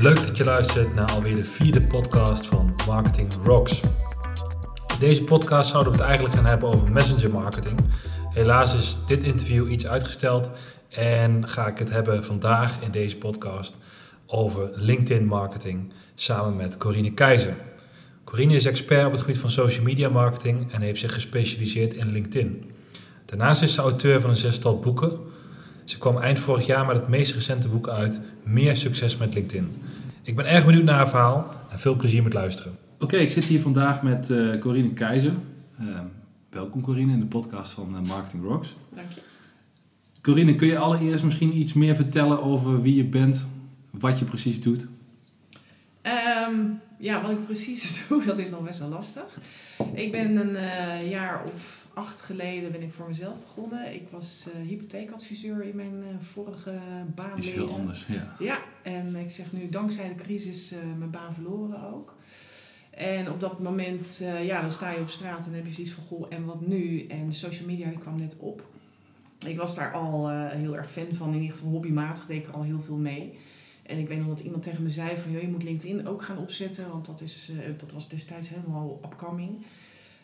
Leuk 0.00 0.26
dat 0.26 0.36
je 0.36 0.44
luistert 0.44 0.94
naar 0.94 1.10
alweer 1.10 1.36
de 1.36 1.44
vierde 1.44 1.82
podcast 1.82 2.46
van 2.46 2.74
Marketing 2.86 3.32
Rocks. 3.42 3.80
In 4.92 4.98
deze 4.98 5.24
podcast 5.24 5.70
zouden 5.70 5.92
we 5.92 5.98
het 5.98 6.06
eigenlijk 6.06 6.36
gaan 6.36 6.46
hebben 6.46 6.68
over 6.68 6.92
messenger 6.92 7.30
marketing. 7.30 7.80
Helaas 8.30 8.74
is 8.74 8.96
dit 9.06 9.22
interview 9.22 9.70
iets 9.70 9.86
uitgesteld 9.86 10.50
en 10.88 11.48
ga 11.48 11.66
ik 11.66 11.78
het 11.78 11.90
hebben 11.90 12.24
vandaag 12.24 12.82
in 12.82 12.90
deze 12.90 13.16
podcast 13.16 13.76
over 14.26 14.70
LinkedIn 14.74 15.26
marketing 15.26 15.92
samen 16.14 16.56
met 16.56 16.76
Corine 16.76 17.12
Keizer. 17.14 17.56
Corine 18.24 18.54
is 18.54 18.66
expert 18.66 19.06
op 19.06 19.12
het 19.12 19.20
gebied 19.20 19.38
van 19.38 19.50
social 19.50 19.84
media 19.84 20.08
marketing 20.08 20.72
en 20.72 20.80
heeft 20.80 21.00
zich 21.00 21.12
gespecialiseerd 21.12 21.94
in 21.94 22.12
LinkedIn. 22.12 22.70
Daarnaast 23.24 23.62
is 23.62 23.74
ze 23.74 23.80
auteur 23.80 24.20
van 24.20 24.30
een 24.30 24.36
zestal 24.36 24.78
boeken. 24.78 25.18
Ze 25.84 25.98
kwam 25.98 26.18
eind 26.18 26.38
vorig 26.38 26.66
jaar 26.66 26.86
met 26.86 26.96
het 26.96 27.08
meest 27.08 27.34
recente 27.34 27.68
boek 27.68 27.88
uit, 27.88 28.20
Meer 28.42 28.76
succes 28.76 29.16
met 29.16 29.34
LinkedIn. 29.34 29.76
Ik 30.22 30.36
ben 30.36 30.46
erg 30.46 30.64
benieuwd 30.64 30.84
naar 30.84 30.96
haar 30.96 31.08
verhaal 31.08 31.54
en 31.70 31.78
veel 31.78 31.96
plezier 31.96 32.22
met 32.22 32.32
luisteren. 32.32 32.78
Oké, 32.98 33.16
ik 33.16 33.30
zit 33.30 33.44
hier 33.44 33.60
vandaag 33.60 34.02
met 34.02 34.30
uh, 34.30 34.58
Corine 34.58 34.92
Keizer. 34.92 35.32
Uh, 35.80 36.00
welkom 36.50 36.82
Corine 36.82 37.12
in 37.12 37.20
de 37.20 37.26
podcast 37.26 37.72
van 37.72 37.94
uh, 37.94 38.08
Marketing 38.08 38.42
Rocks. 38.44 38.76
Dank 38.94 39.12
je. 39.12 39.20
Corine, 40.22 40.54
kun 40.54 40.68
je 40.68 40.78
allereerst 40.78 41.24
misschien 41.24 41.56
iets 41.56 41.72
meer 41.72 41.94
vertellen 41.94 42.42
over 42.42 42.82
wie 42.82 42.94
je 42.94 43.04
bent, 43.04 43.46
wat 43.90 44.18
je 44.18 44.24
precies 44.24 44.60
doet? 44.60 44.86
Um, 46.48 46.80
ja, 46.98 47.22
wat 47.22 47.30
ik 47.30 47.44
precies 47.44 48.04
doe, 48.08 48.24
dat 48.24 48.38
is 48.38 48.50
nog 48.50 48.64
best 48.64 48.78
wel 48.78 48.88
lastig. 48.88 49.38
Ik 49.94 50.12
ben 50.12 50.36
een 50.36 50.54
uh, 50.54 51.10
jaar 51.10 51.42
of 51.54 51.86
acht 52.00 52.22
geleden 52.22 52.72
ben 52.72 52.82
ik 52.82 52.92
voor 52.92 53.08
mezelf 53.08 53.40
begonnen. 53.40 53.94
Ik 53.94 54.08
was 54.10 54.48
uh, 54.48 54.68
hypotheekadviseur 54.68 55.62
in 55.62 55.76
mijn 55.76 55.94
uh, 55.94 56.08
vorige 56.20 56.80
baan. 57.14 57.38
Is 57.38 57.50
heel 57.50 57.74
anders, 57.74 58.06
ja. 58.06 58.36
Ja, 58.38 58.58
en 58.82 59.16
ik 59.16 59.30
zeg 59.30 59.52
nu 59.52 59.68
dankzij 59.68 60.08
de 60.08 60.14
crisis 60.14 60.74
mijn 60.98 61.10
baan 61.10 61.34
verloren 61.34 61.92
ook. 61.92 62.16
En 62.90 63.30
op 63.30 63.40
dat 63.40 63.58
moment, 63.60 64.24
ja, 64.42 64.60
dan 64.60 64.72
sta 64.72 64.90
je 64.90 65.00
op 65.00 65.08
straat 65.08 65.46
en 65.46 65.52
heb 65.52 65.66
je 65.66 65.72
zoiets 65.72 65.92
van, 65.92 66.04
goh, 66.04 66.26
en 66.28 66.44
wat 66.44 66.66
nu? 66.66 67.06
En 67.06 67.32
social 67.32 67.66
media 67.66 67.88
die 67.88 67.98
kwam 67.98 68.18
net 68.18 68.36
op. 68.38 68.68
Ik 69.46 69.56
was 69.56 69.74
daar 69.74 69.92
al 69.92 70.30
heel 70.30 70.76
erg 70.76 70.90
fan 70.90 71.12
van, 71.12 71.28
in 71.34 71.40
ieder 71.40 71.56
geval 71.56 71.70
hobbymatig 71.70 72.26
deed 72.26 72.42
ik 72.42 72.48
er 72.48 72.54
al 72.54 72.62
heel 72.62 72.80
veel 72.80 72.96
mee. 72.96 73.38
En 73.82 73.98
ik 73.98 74.08
weet 74.08 74.18
nog 74.18 74.26
dat 74.26 74.40
iemand 74.40 74.62
tegen 74.62 74.82
me 74.82 74.90
zei 74.90 75.16
van, 75.16 75.32
joh, 75.32 75.40
je 75.42 75.48
moet 75.48 75.62
LinkedIn 75.62 76.06
ook 76.06 76.22
gaan 76.22 76.38
opzetten, 76.38 76.90
want 76.90 77.06
dat, 77.06 77.20
is, 77.20 77.52
dat 77.76 77.92
was 77.92 78.08
destijds 78.08 78.48
helemaal 78.48 79.00
upcoming. 79.04 79.64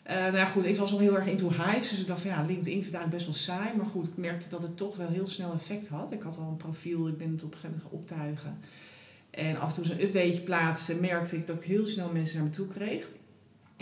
Uh, 0.07 0.13
nou 0.13 0.37
ja, 0.37 0.45
goed, 0.45 0.65
ik 0.65 0.77
was 0.77 0.91
al 0.91 0.99
heel 0.99 1.15
erg 1.15 1.27
into 1.27 1.51
hypes, 1.51 1.89
dus 1.89 1.99
ik 1.99 2.07
dacht 2.07 2.21
van 2.21 2.29
ja, 2.29 2.41
LinkedIn 2.41 2.83
vind 2.83 2.87
ik 2.87 2.93
eigenlijk 2.93 3.11
best 3.11 3.25
wel 3.25 3.57
saai. 3.57 3.77
Maar 3.77 3.85
goed, 3.85 4.07
ik 4.07 4.17
merkte 4.17 4.49
dat 4.49 4.63
het 4.63 4.77
toch 4.77 4.95
wel 4.95 5.09
heel 5.09 5.27
snel 5.27 5.53
effect 5.53 5.87
had. 5.87 6.11
Ik 6.11 6.21
had 6.21 6.37
al 6.37 6.47
een 6.47 6.57
profiel, 6.57 7.07
ik 7.07 7.17
ben 7.17 7.31
het 7.31 7.43
op 7.43 7.53
een 7.53 7.59
gegeven 7.59 7.81
moment 7.83 8.09
gaan 8.09 8.19
optuigen. 8.19 8.59
En 9.29 9.59
af 9.59 9.69
en 9.69 9.75
toe 9.75 9.85
zo'n 9.85 10.01
updateje 10.01 10.41
plaatsen, 10.41 10.99
merkte 10.99 11.35
ik 11.35 11.47
dat 11.47 11.55
ik 11.55 11.63
heel 11.63 11.83
snel 11.83 12.11
mensen 12.11 12.35
naar 12.35 12.45
me 12.45 12.49
toe 12.49 12.67
kreeg. 12.67 13.07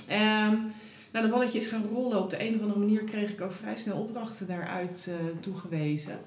Um, 0.10 0.74
nou, 1.12 1.26
de 1.26 1.32
balletje 1.32 1.60
is 1.60 1.68
gaan 1.68 1.86
rollen. 1.94 2.20
Op 2.20 2.30
de 2.30 2.48
een 2.48 2.56
of 2.56 2.62
andere 2.62 2.80
manier 2.80 3.04
kreeg 3.04 3.32
ik 3.32 3.42
ook 3.42 3.52
vrij 3.52 3.78
snel 3.78 3.98
opdrachten 3.98 4.48
daaruit 4.48 5.08
uh, 5.10 5.16
toegewezen. 5.40 6.20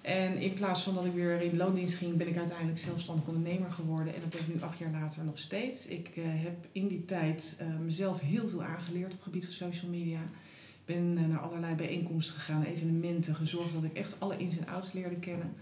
En 0.00 0.36
in 0.36 0.54
plaats 0.54 0.82
van 0.82 0.94
dat 0.94 1.04
ik 1.04 1.12
weer 1.12 1.40
in 1.40 1.56
loondienst 1.56 1.96
ging, 1.96 2.16
ben 2.16 2.28
ik 2.28 2.36
uiteindelijk 2.36 2.78
zelfstandig 2.78 3.26
ondernemer 3.26 3.70
geworden. 3.70 4.14
En 4.14 4.20
dat 4.20 4.30
ben 4.30 4.40
ik 4.40 4.54
nu 4.54 4.62
acht 4.62 4.78
jaar 4.78 4.90
later 4.90 5.24
nog 5.24 5.38
steeds. 5.38 5.86
Ik 5.86 6.10
uh, 6.16 6.24
heb 6.26 6.66
in 6.72 6.88
die 6.88 7.04
tijd 7.04 7.60
uh, 7.60 7.66
mezelf 7.84 8.20
heel 8.20 8.48
veel 8.48 8.62
aangeleerd 8.62 9.12
op 9.12 9.12
het 9.12 9.22
gebied 9.22 9.44
van 9.44 9.52
social 9.52 9.90
media. 9.90 10.18
Ik 10.18 10.94
ben 10.94 11.18
uh, 11.18 11.26
naar 11.26 11.38
allerlei 11.38 11.74
bijeenkomsten 11.74 12.34
gegaan, 12.34 12.64
evenementen, 12.64 13.34
gezorgd 13.34 13.72
dat 13.72 13.84
ik 13.84 13.94
echt 13.94 14.20
alle 14.20 14.38
ins 14.38 14.58
en 14.58 14.68
outs 14.68 14.92
leerde 14.92 15.16
kennen. 15.16 15.52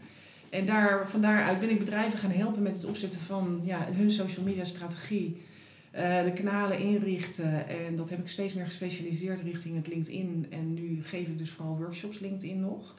En 0.50 0.66
daar, 0.66 1.10
van 1.10 1.20
daaruit 1.20 1.60
ben 1.60 1.70
ik 1.70 1.78
bedrijven 1.78 2.18
gaan 2.18 2.30
helpen 2.30 2.62
met 2.62 2.76
het 2.76 2.84
opzetten 2.84 3.20
van 3.20 3.60
ja, 3.64 3.86
hun 3.92 4.10
social 4.10 4.44
media 4.44 4.64
strategie. 4.64 5.42
de 5.90 6.32
kanalen 6.34 6.78
inrichten. 6.78 7.68
En 7.68 7.96
dat 7.96 8.10
heb 8.10 8.18
ik 8.18 8.28
steeds 8.28 8.54
meer 8.54 8.66
gespecialiseerd 8.66 9.40
richting 9.40 9.76
het 9.76 9.86
LinkedIn. 9.86 10.46
En 10.50 10.74
nu 10.74 11.02
geef 11.04 11.26
ik 11.26 11.38
dus 11.38 11.50
vooral 11.50 11.76
workshops 11.76 12.18
LinkedIn 12.18 12.60
nog. 12.60 12.94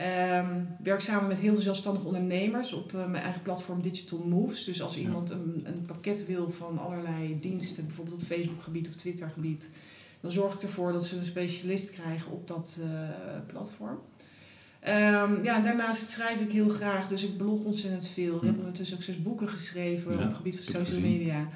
Um, 0.00 0.68
werk 0.82 1.00
samen 1.00 1.28
met 1.28 1.40
heel 1.40 1.54
veel 1.54 1.62
zelfstandige 1.62 2.06
ondernemers 2.06 2.72
op 2.72 2.92
uh, 2.92 3.06
mijn 3.06 3.22
eigen 3.22 3.42
platform 3.42 3.82
Digital 3.82 4.18
Moves. 4.18 4.64
Dus 4.64 4.82
als 4.82 4.98
iemand 4.98 5.30
een, 5.30 5.62
een 5.64 5.84
pakket 5.86 6.26
wil 6.26 6.50
van 6.50 6.78
allerlei 6.78 7.38
diensten, 7.40 7.86
bijvoorbeeld 7.86 8.16
op 8.16 8.26
Facebook 8.26 8.62
gebied 8.62 8.88
of 8.88 8.94
Twitter 8.94 9.30
gebied, 9.30 9.70
dan 10.20 10.30
zorg 10.30 10.54
ik 10.54 10.62
ervoor 10.62 10.92
dat 10.92 11.04
ze 11.04 11.16
een 11.16 11.26
specialist 11.26 11.90
krijgen 11.90 12.32
op 12.32 12.48
dat 12.48 12.80
uh, 12.80 12.86
platform. 13.46 13.98
Um, 14.88 15.42
ja, 15.42 15.60
daarnaast 15.60 16.10
schrijf 16.10 16.40
ik 16.40 16.52
heel 16.52 16.68
graag, 16.68 17.08
dus 17.08 17.24
ik 17.24 17.36
blog 17.36 17.64
ontzettend 17.64 18.06
veel. 18.06 18.36
Ik 18.36 18.42
heb 18.42 18.58
ondertussen 18.58 18.96
ook 18.96 19.02
zes 19.02 19.22
boeken 19.22 19.48
geschreven 19.48 20.12
ja, 20.12 20.18
op 20.18 20.24
het 20.24 20.36
gebied 20.36 20.60
van 20.60 20.80
social 20.80 21.00
media. 21.00 21.48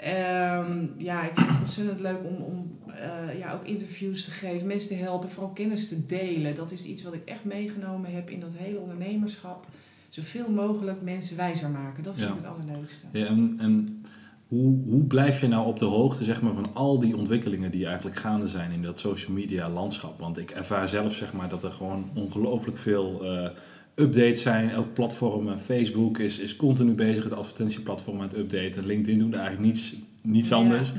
Um, 0.00 0.94
ja, 0.98 1.24
ik 1.24 1.34
vind 1.34 1.48
het 1.48 1.60
ontzettend 1.60 2.00
leuk 2.00 2.18
om, 2.24 2.36
om 2.36 2.78
uh, 2.88 3.38
ja, 3.38 3.52
ook 3.52 3.64
interviews 3.64 4.24
te 4.24 4.30
geven, 4.30 4.66
mensen 4.66 4.88
te 4.88 4.94
helpen, 4.94 5.30
vooral 5.30 5.52
kennis 5.52 5.88
te 5.88 6.06
delen. 6.06 6.54
Dat 6.54 6.70
is 6.70 6.84
iets 6.84 7.02
wat 7.02 7.12
ik 7.14 7.24
echt 7.24 7.44
meegenomen 7.44 8.12
heb 8.12 8.30
in 8.30 8.40
dat 8.40 8.56
hele 8.56 8.78
ondernemerschap. 8.78 9.66
Zoveel 10.08 10.50
mogelijk 10.50 11.02
mensen 11.02 11.36
wijzer 11.36 11.70
maken. 11.70 12.02
Dat 12.02 12.14
vind 12.14 12.26
ja. 12.26 12.34
ik 12.34 12.40
het 12.40 12.50
allerleukste. 12.50 13.06
Ja, 13.12 13.26
en, 13.26 13.56
en 13.58 14.04
hoe, 14.46 14.84
hoe 14.84 15.04
blijf 15.04 15.40
je 15.40 15.48
nou 15.48 15.66
op 15.66 15.78
de 15.78 15.84
hoogte 15.84 16.24
zeg 16.24 16.42
maar, 16.42 16.54
van 16.54 16.74
al 16.74 17.00
die 17.00 17.16
ontwikkelingen 17.16 17.70
die 17.70 17.86
eigenlijk 17.86 18.16
gaande 18.16 18.48
zijn 18.48 18.72
in 18.72 18.82
dat 18.82 19.00
social 19.00 19.32
media 19.32 19.70
landschap? 19.70 20.18
Want 20.18 20.38
ik 20.38 20.50
ervaar 20.50 20.88
zelf 20.88 21.14
zeg 21.14 21.32
maar, 21.32 21.48
dat 21.48 21.62
er 21.62 21.72
gewoon 21.72 22.10
ongelooflijk 22.14 22.78
veel... 22.78 23.24
Uh, 23.24 23.48
updates 23.96 24.42
zijn. 24.42 24.70
Elk 24.70 24.94
platform, 24.94 25.58
Facebook 25.58 26.18
is, 26.18 26.38
is 26.38 26.56
continu 26.56 26.94
bezig 26.94 27.24
het 27.24 27.32
advertentieplatform 27.32 28.20
aan 28.20 28.28
het 28.28 28.36
updaten. 28.36 28.86
LinkedIn 28.86 29.18
doet 29.18 29.34
eigenlijk 29.34 29.66
niets, 29.66 29.96
niets 30.20 30.52
anders. 30.52 30.88
Ja. 30.88 30.94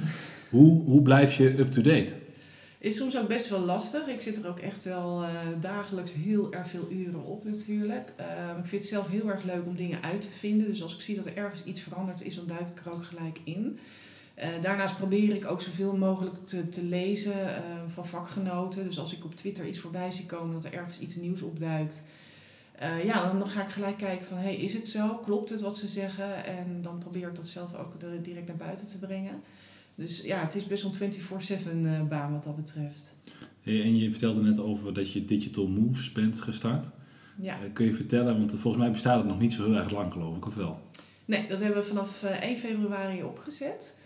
Hoe, 0.50 0.84
hoe 0.84 1.02
blijf 1.02 1.38
je 1.38 1.60
up-to-date? 1.60 2.14
Is 2.80 2.96
soms 2.96 3.18
ook 3.18 3.28
best 3.28 3.50
wel 3.50 3.60
lastig. 3.60 4.08
Ik 4.08 4.22
zit 4.22 4.38
er 4.38 4.50
ook 4.50 4.60
echt 4.60 4.84
wel 4.84 5.24
uh, 5.24 5.30
dagelijks 5.62 6.14
heel 6.14 6.54
erg 6.54 6.68
veel 6.68 6.88
uren 6.92 7.26
op 7.26 7.44
natuurlijk. 7.44 8.14
Uh, 8.20 8.26
ik 8.58 8.66
vind 8.66 8.82
het 8.82 8.92
zelf 8.92 9.08
heel 9.08 9.30
erg 9.30 9.44
leuk 9.44 9.66
om 9.66 9.76
dingen 9.76 10.04
uit 10.04 10.22
te 10.22 10.32
vinden. 10.38 10.68
Dus 10.68 10.84
als 10.84 10.96
ik 10.96 11.02
zie 11.02 11.16
dat 11.16 11.26
er 11.26 11.38
ergens 11.38 11.64
iets 11.64 11.82
veranderd 11.82 12.26
is, 12.26 12.36
dan 12.36 12.48
duik 12.48 12.68
ik 12.68 12.86
er 12.86 12.92
ook 12.92 13.06
gelijk 13.06 13.40
in. 13.44 13.80
Uh, 14.38 14.46
daarnaast 14.62 14.98
probeer 14.98 15.36
ik 15.36 15.52
ook 15.52 15.62
zoveel 15.62 15.96
mogelijk 15.96 16.36
te, 16.46 16.70
te 16.70 16.84
lezen 16.84 17.34
van 17.88 18.08
vakgenoten. 18.08 18.86
Dus 18.86 19.00
als 19.00 19.14
ik 19.14 19.24
op 19.26 19.36
Twitter 19.36 19.68
iets 19.68 19.80
voorbij 19.80 20.12
zie 20.12 20.26
komen 20.26 20.54
dat 20.54 20.66
er 20.66 20.74
ergens 20.74 21.00
iets 21.00 21.16
nieuws 21.16 21.42
opduikt 21.42 22.04
uh, 22.84 23.04
ja, 23.04 23.34
dan 23.34 23.50
ga 23.50 23.62
ik 23.62 23.70
gelijk 23.70 23.98
kijken 23.98 24.28
van, 24.28 24.38
hey, 24.38 24.56
is 24.56 24.74
het 24.74 24.88
zo? 24.88 25.16
Klopt 25.16 25.50
het 25.50 25.62
wat 25.62 25.78
ze 25.78 25.88
zeggen? 25.88 26.46
En 26.46 26.82
dan 26.82 26.98
probeer 26.98 27.28
ik 27.28 27.36
dat 27.36 27.48
zelf 27.48 27.76
ook 27.76 27.94
direct 28.24 28.48
naar 28.48 28.56
buiten 28.56 28.88
te 28.88 29.00
brengen. 29.00 29.42
Dus 29.96 30.22
ja, 30.22 30.42
het 30.42 30.56
is 30.56 30.68
best 30.68 30.84
wel 30.84 30.92
een 31.00 31.14
24-7 31.14 31.86
uh, 31.86 32.02
baan 32.04 32.32
wat 32.32 32.44
dat 32.44 32.56
betreft. 32.56 33.16
Hey, 33.62 33.82
en 33.82 33.98
je 33.98 34.12
vertelde 34.12 34.42
net 34.42 34.60
over 34.60 34.94
dat 34.94 35.12
je 35.12 35.26
Digital 35.26 35.68
Moves 35.68 36.12
bent 36.12 36.42
gestart. 36.42 36.86
Ja. 37.36 37.58
Uh, 37.64 37.74
kun 37.74 37.86
je 37.86 37.94
vertellen, 37.94 38.38
want 38.38 38.52
volgens 38.52 38.84
mij 38.84 38.92
bestaat 38.92 39.18
het 39.18 39.28
nog 39.28 39.40
niet 39.40 39.54
zo 39.54 39.64
heel 39.66 39.76
erg 39.76 39.92
lang 39.92 40.14
geloof 40.14 40.36
ik, 40.36 40.48
of 40.48 40.56
wel? 40.56 40.80
Nee, 41.26 41.48
dat 41.48 41.62
hebben 41.62 41.82
we 41.82 41.88
vanaf 41.88 42.24
uh, 42.24 42.42
1 42.44 42.58
februari 42.58 43.24
opgezet. 43.24 44.00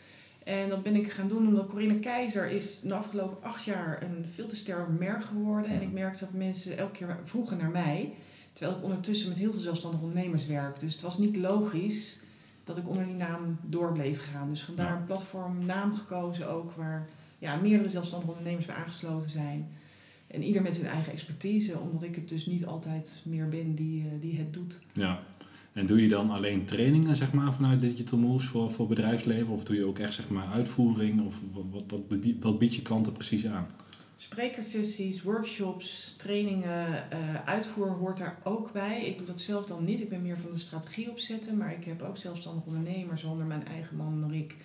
En 0.43 0.69
dat 0.69 0.83
ben 0.83 0.95
ik 0.95 1.11
gaan 1.11 1.27
doen 1.27 1.47
omdat 1.47 1.67
Corinne 1.67 1.99
Keizer 1.99 2.51
is 2.51 2.79
de 2.79 2.93
afgelopen 2.93 3.43
acht 3.43 3.63
jaar 3.63 4.03
een 4.03 4.25
veel 4.33 4.45
te 4.45 4.55
sterk 4.55 4.87
merk 4.99 5.23
geworden. 5.23 5.71
En 5.71 5.81
ik 5.81 5.91
merkte 5.91 6.25
dat 6.25 6.33
mensen 6.33 6.77
elke 6.77 6.91
keer 6.91 7.19
vroegen 7.23 7.57
naar 7.57 7.69
mij... 7.69 8.13
Terwijl 8.53 8.77
ik 8.77 8.83
ondertussen 8.83 9.29
met 9.29 9.37
heel 9.37 9.51
veel 9.51 9.61
zelfstandige 9.61 10.03
ondernemers 10.03 10.45
werk. 10.45 10.79
Dus 10.79 10.93
het 10.93 11.01
was 11.01 11.17
niet 11.17 11.37
logisch 11.37 12.19
dat 12.63 12.77
ik 12.77 12.87
onder 12.87 13.05
die 13.05 13.15
naam 13.15 13.57
door 13.61 13.91
bleef 13.91 14.31
gaan. 14.31 14.49
Dus 14.49 14.63
vandaar 14.63 14.97
een 14.97 15.05
platform 15.05 15.65
naam 15.65 15.95
gekozen 15.95 16.49
ook 16.49 16.71
waar 16.75 17.09
ja, 17.39 17.55
meerdere 17.55 17.89
zelfstandige 17.89 18.31
ondernemers 18.31 18.65
bij 18.65 18.75
aangesloten 18.75 19.29
zijn. 19.29 19.69
En 20.27 20.43
ieder 20.43 20.61
met 20.61 20.77
hun 20.77 20.87
eigen 20.87 21.13
expertise, 21.13 21.79
omdat 21.79 22.03
ik 22.03 22.15
het 22.15 22.29
dus 22.29 22.45
niet 22.45 22.65
altijd 22.65 23.21
meer 23.25 23.49
ben 23.49 23.75
die, 23.75 24.05
die 24.19 24.37
het 24.37 24.53
doet. 24.53 24.79
Ja, 24.93 25.23
en 25.73 25.87
doe 25.87 26.01
je 26.01 26.07
dan 26.07 26.29
alleen 26.29 26.65
trainingen 26.65 27.15
zeg 27.15 27.33
maar, 27.33 27.53
vanuit 27.53 27.81
Digital 27.81 28.19
Moves 28.19 28.47
voor, 28.47 28.71
voor 28.71 28.87
bedrijfsleven? 28.87 29.53
Of 29.53 29.63
doe 29.63 29.75
je 29.75 29.85
ook 29.85 29.99
echt 29.99 30.13
zeg 30.13 30.29
maar, 30.29 30.47
uitvoering? 30.47 31.25
Of 31.25 31.35
wat, 31.51 31.63
wat, 31.71 32.01
wat, 32.09 32.19
wat 32.39 32.59
bied 32.59 32.75
je 32.75 32.81
klanten 32.81 33.13
precies 33.13 33.45
aan? 33.45 33.67
Sprekersessies, 34.21 35.21
workshops, 35.21 36.13
trainingen, 36.17 36.87
uh, 37.13 37.35
uitvoer 37.45 37.87
hoort 37.87 38.17
daar 38.17 38.37
ook 38.43 38.71
bij. 38.71 39.05
Ik 39.05 39.17
doe 39.17 39.27
dat 39.27 39.41
zelf 39.41 39.65
dan 39.65 39.83
niet. 39.83 40.01
Ik 40.01 40.09
ben 40.09 40.21
meer 40.21 40.37
van 40.37 40.51
de 40.51 40.59
strategie 40.59 41.09
opzetten. 41.09 41.57
Maar 41.57 41.73
ik 41.73 41.83
heb 41.83 42.01
ook 42.01 42.17
zelfstandig 42.17 42.65
ondernemers, 42.65 43.23
onder 43.23 43.45
mijn 43.45 43.65
eigen 43.65 43.95
man 43.95 44.31
Rick. 44.31 44.55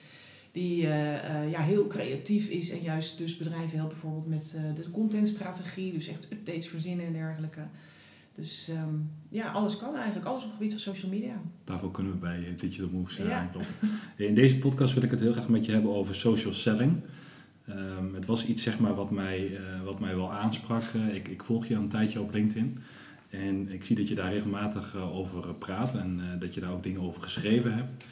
Die 0.53 0.83
uh, 0.83 1.15
uh, 1.15 1.51
ja, 1.51 1.61
heel 1.61 1.87
creatief 1.87 2.49
is 2.49 2.71
en 2.71 2.83
juist 2.83 3.19
dus 3.19 3.37
bedrijven 3.37 3.79
helpt 3.79 3.93
bijvoorbeeld 3.93 4.27
met 4.27 4.59
de 4.75 4.91
contentstrategie. 4.91 5.93
Dus 5.93 6.09
echt 6.09 6.33
updates 6.33 6.69
verzinnen 6.69 7.07
en 7.07 7.13
dergelijke. 7.13 7.61
Dus 8.35 8.69
um, 8.71 9.11
ja, 9.29 9.51
alles 9.51 9.77
kan 9.77 9.95
eigenlijk. 9.95 10.27
Alles 10.27 10.43
op 10.43 10.49
het 10.49 10.57
gebied 10.57 10.73
van 10.73 10.81
social 10.81 11.11
media. 11.11 11.41
Daarvoor 11.65 11.91
kunnen 11.91 12.13
we 12.13 12.19
bij 12.19 12.55
Digital 12.57 12.89
Moves 12.93 13.17
ja. 13.17 13.41
aankloppen. 13.41 13.75
In 14.17 14.35
deze 14.35 14.59
podcast 14.59 14.95
wil 14.95 15.03
ik 15.03 15.11
het 15.11 15.21
heel 15.21 15.33
graag 15.33 15.49
met 15.49 15.67
je 15.67 15.73
hebben 15.73 15.95
over 15.95 16.15
social 16.15 16.53
selling. 16.53 17.03
Um, 17.69 18.15
het 18.15 18.27
was 18.27 18.47
iets 18.47 18.63
zeg 18.63 18.79
maar, 18.79 18.95
wat, 18.95 19.11
mij, 19.11 19.51
uh, 19.51 19.59
wat 19.85 20.01
mij 20.01 20.17
wel 20.17 20.33
aansprak. 20.33 20.83
Uh, 20.97 21.15
ik, 21.15 21.29
ik 21.29 21.45
volg 21.45 21.67
je 21.67 21.77
al 21.77 21.83
een 21.83 21.89
tijdje 21.89 22.21
op 22.21 22.33
LinkedIn. 22.33 22.79
En 23.31 23.73
ik 23.73 23.85
zie 23.85 23.97
dat 23.97 24.09
je 24.09 24.15
daar 24.15 24.33
regelmatig 24.33 24.95
eh, 24.95 25.17
over 25.17 25.55
praat 25.55 25.95
en 25.95 26.21
eh, 26.21 26.41
dat 26.41 26.55
je 26.55 26.61
daar 26.61 26.73
ook 26.73 26.83
dingen 26.83 27.01
over 27.01 27.23
geschreven 27.23 27.75
hebt. 27.75 28.05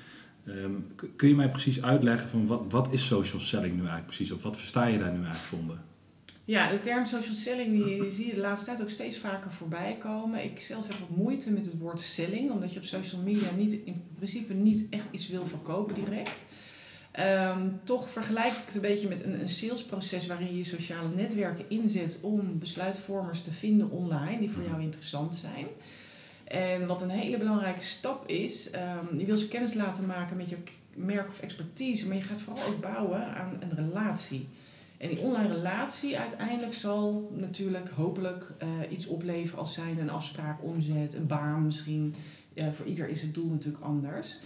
Ehm, 0.47 0.73
kun 1.17 1.29
je 1.29 1.35
mij 1.35 1.51
precies 1.51 1.83
uitleggen 1.83 2.29
van 2.29 2.47
wat, 2.47 2.63
wat 2.69 2.93
is 2.93 3.07
social 3.07 3.41
selling 3.41 3.73
nu 3.73 3.79
eigenlijk 3.79 4.07
precies? 4.07 4.31
Of 4.31 4.43
wat 4.43 4.57
versta 4.57 4.85
je 4.85 4.99
daar 4.99 5.13
nu 5.13 5.25
eigenlijk 5.25 5.63
onder? 5.63 5.79
Ja, 6.45 6.71
de 6.71 6.81
term 6.81 7.05
social 7.07 7.35
selling 7.35 7.85
die, 7.85 8.11
zie 8.17 8.27
je 8.27 8.35
de 8.35 8.41
laatste 8.41 8.67
tijd 8.67 8.83
ook 8.83 8.91
steeds 8.91 9.19
vaker 9.19 9.53
voorbij 9.53 9.97
komen. 10.01 10.45
Ik 10.45 10.61
zelf 10.61 10.89
heb 10.89 10.99
wat 10.99 11.17
moeite 11.17 11.51
met 11.51 11.67
het 11.67 11.79
woord 11.79 12.01
selling, 12.01 12.51
omdat 12.51 12.73
je 12.73 12.79
op 12.79 12.85
social 12.85 13.23
media 13.23 13.49
niet, 13.57 13.73
in 13.73 14.03
principe 14.17 14.53
niet 14.53 14.87
echt 14.91 15.09
iets 15.11 15.29
wil 15.29 15.47
verkopen 15.47 15.95
direct. 15.95 16.47
Ehm, 17.15 17.69
toch 17.85 18.09
vergelijk 18.09 18.47
ik 18.47 18.63
het 18.67 18.75
een 18.75 18.81
beetje 18.81 19.09
met 19.09 19.25
een, 19.25 19.41
een 19.41 19.49
salesproces 19.49 20.27
waarin 20.27 20.47
je 20.47 20.57
je 20.57 20.65
sociale 20.65 21.09
netwerken 21.09 21.65
inzet 21.69 22.19
om 22.21 22.59
besluitvormers 22.59 23.43
te 23.43 23.53
vinden 23.53 23.91
online 23.91 24.39
die 24.39 24.51
voor 24.51 24.63
jou 24.63 24.83
interessant 24.83 25.35
zijn. 25.35 25.67
En 26.45 26.87
wat 26.87 27.03
een 27.03 27.11
hele 27.11 27.39
belangrijke 27.39 27.83
stap 27.83 28.29
is, 28.29 28.71
um, 28.75 29.19
je 29.19 29.25
wil 29.25 29.37
ze 29.37 29.49
kennis 29.49 29.75
laten 29.75 30.07
maken 30.07 30.37
met 30.37 30.49
je 30.49 30.57
merk 30.95 31.29
of 31.29 31.41
expertise, 31.41 32.09
maar 32.09 32.17
je 32.17 32.23
gaat 32.23 32.41
vooral 32.41 32.65
ook 32.65 32.81
bouwen 32.81 33.27
aan 33.27 33.57
een 33.61 33.75
relatie. 33.75 34.49
En 34.97 35.09
die 35.09 35.19
online 35.19 35.55
relatie 35.55 36.19
uiteindelijk 36.19 36.75
zal 36.75 37.31
natuurlijk 37.35 37.89
hopelijk 37.89 38.53
uh, 38.63 38.93
iets 38.93 39.07
opleveren 39.07 39.59
als 39.59 39.75
zijn 39.75 39.99
een 39.99 40.11
afspraak, 40.11 40.63
omzet, 40.63 41.15
een 41.15 41.27
baan 41.27 41.65
misschien. 41.65 42.15
Uh, 42.55 42.69
voor 42.73 42.87
ieder 42.87 43.09
is 43.09 43.23
het 43.23 43.35
doel 43.35 43.51
natuurlijk 43.51 43.85
anders. 43.85 44.39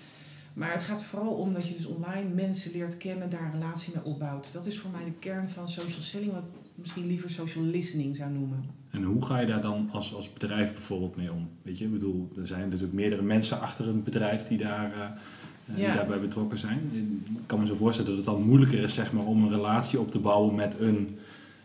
Maar 0.59 0.73
het 0.73 0.83
gaat 0.83 1.05
vooral 1.05 1.33
om 1.33 1.53
dat 1.53 1.69
je 1.69 1.75
dus 1.75 1.87
online 1.87 2.29
mensen 2.35 2.73
leert 2.73 2.97
kennen, 2.97 3.31
daar 3.31 3.43
een 3.43 3.61
relatie 3.61 3.93
mee 3.95 4.05
opbouwt. 4.05 4.53
Dat 4.53 4.67
is 4.67 4.79
voor 4.79 4.91
mij 4.91 5.05
de 5.05 5.13
kern 5.19 5.49
van 5.49 5.69
social 5.69 6.03
selling, 6.03 6.33
wat 6.33 6.43
ik 6.43 6.61
misschien 6.75 7.07
liever 7.07 7.31
social 7.31 7.65
listening 7.65 8.17
zou 8.17 8.31
noemen. 8.31 8.65
En 8.91 9.03
hoe 9.03 9.25
ga 9.25 9.39
je 9.39 9.47
daar 9.47 9.61
dan 9.61 9.89
als, 9.93 10.15
als 10.15 10.33
bedrijf 10.33 10.73
bijvoorbeeld 10.73 11.17
mee 11.17 11.33
om? 11.33 11.49
Weet 11.63 11.79
je, 11.79 11.85
ik 11.85 11.93
bedoel, 11.93 12.29
er 12.37 12.47
zijn 12.47 12.65
natuurlijk 12.65 12.93
meerdere 12.93 13.23
mensen 13.23 13.61
achter 13.61 13.89
een 13.89 14.03
bedrijf 14.03 14.47
die, 14.47 14.59
daar, 14.59 14.93
uh, 14.97 15.77
die 15.77 15.87
daarbij 15.87 16.21
betrokken 16.21 16.59
zijn. 16.59 16.91
Ik 16.93 17.47
kan 17.47 17.61
me 17.61 17.67
zo 17.67 17.75
voorstellen 17.75 18.11
dat 18.11 18.27
het 18.27 18.35
dan 18.35 18.47
moeilijker 18.47 18.79
is 18.79 18.95
zeg 18.95 19.13
maar, 19.13 19.25
om 19.25 19.43
een 19.43 19.51
relatie 19.51 20.01
op 20.01 20.11
te 20.11 20.19
bouwen 20.19 20.55
met 20.55 20.81
een, 20.81 21.19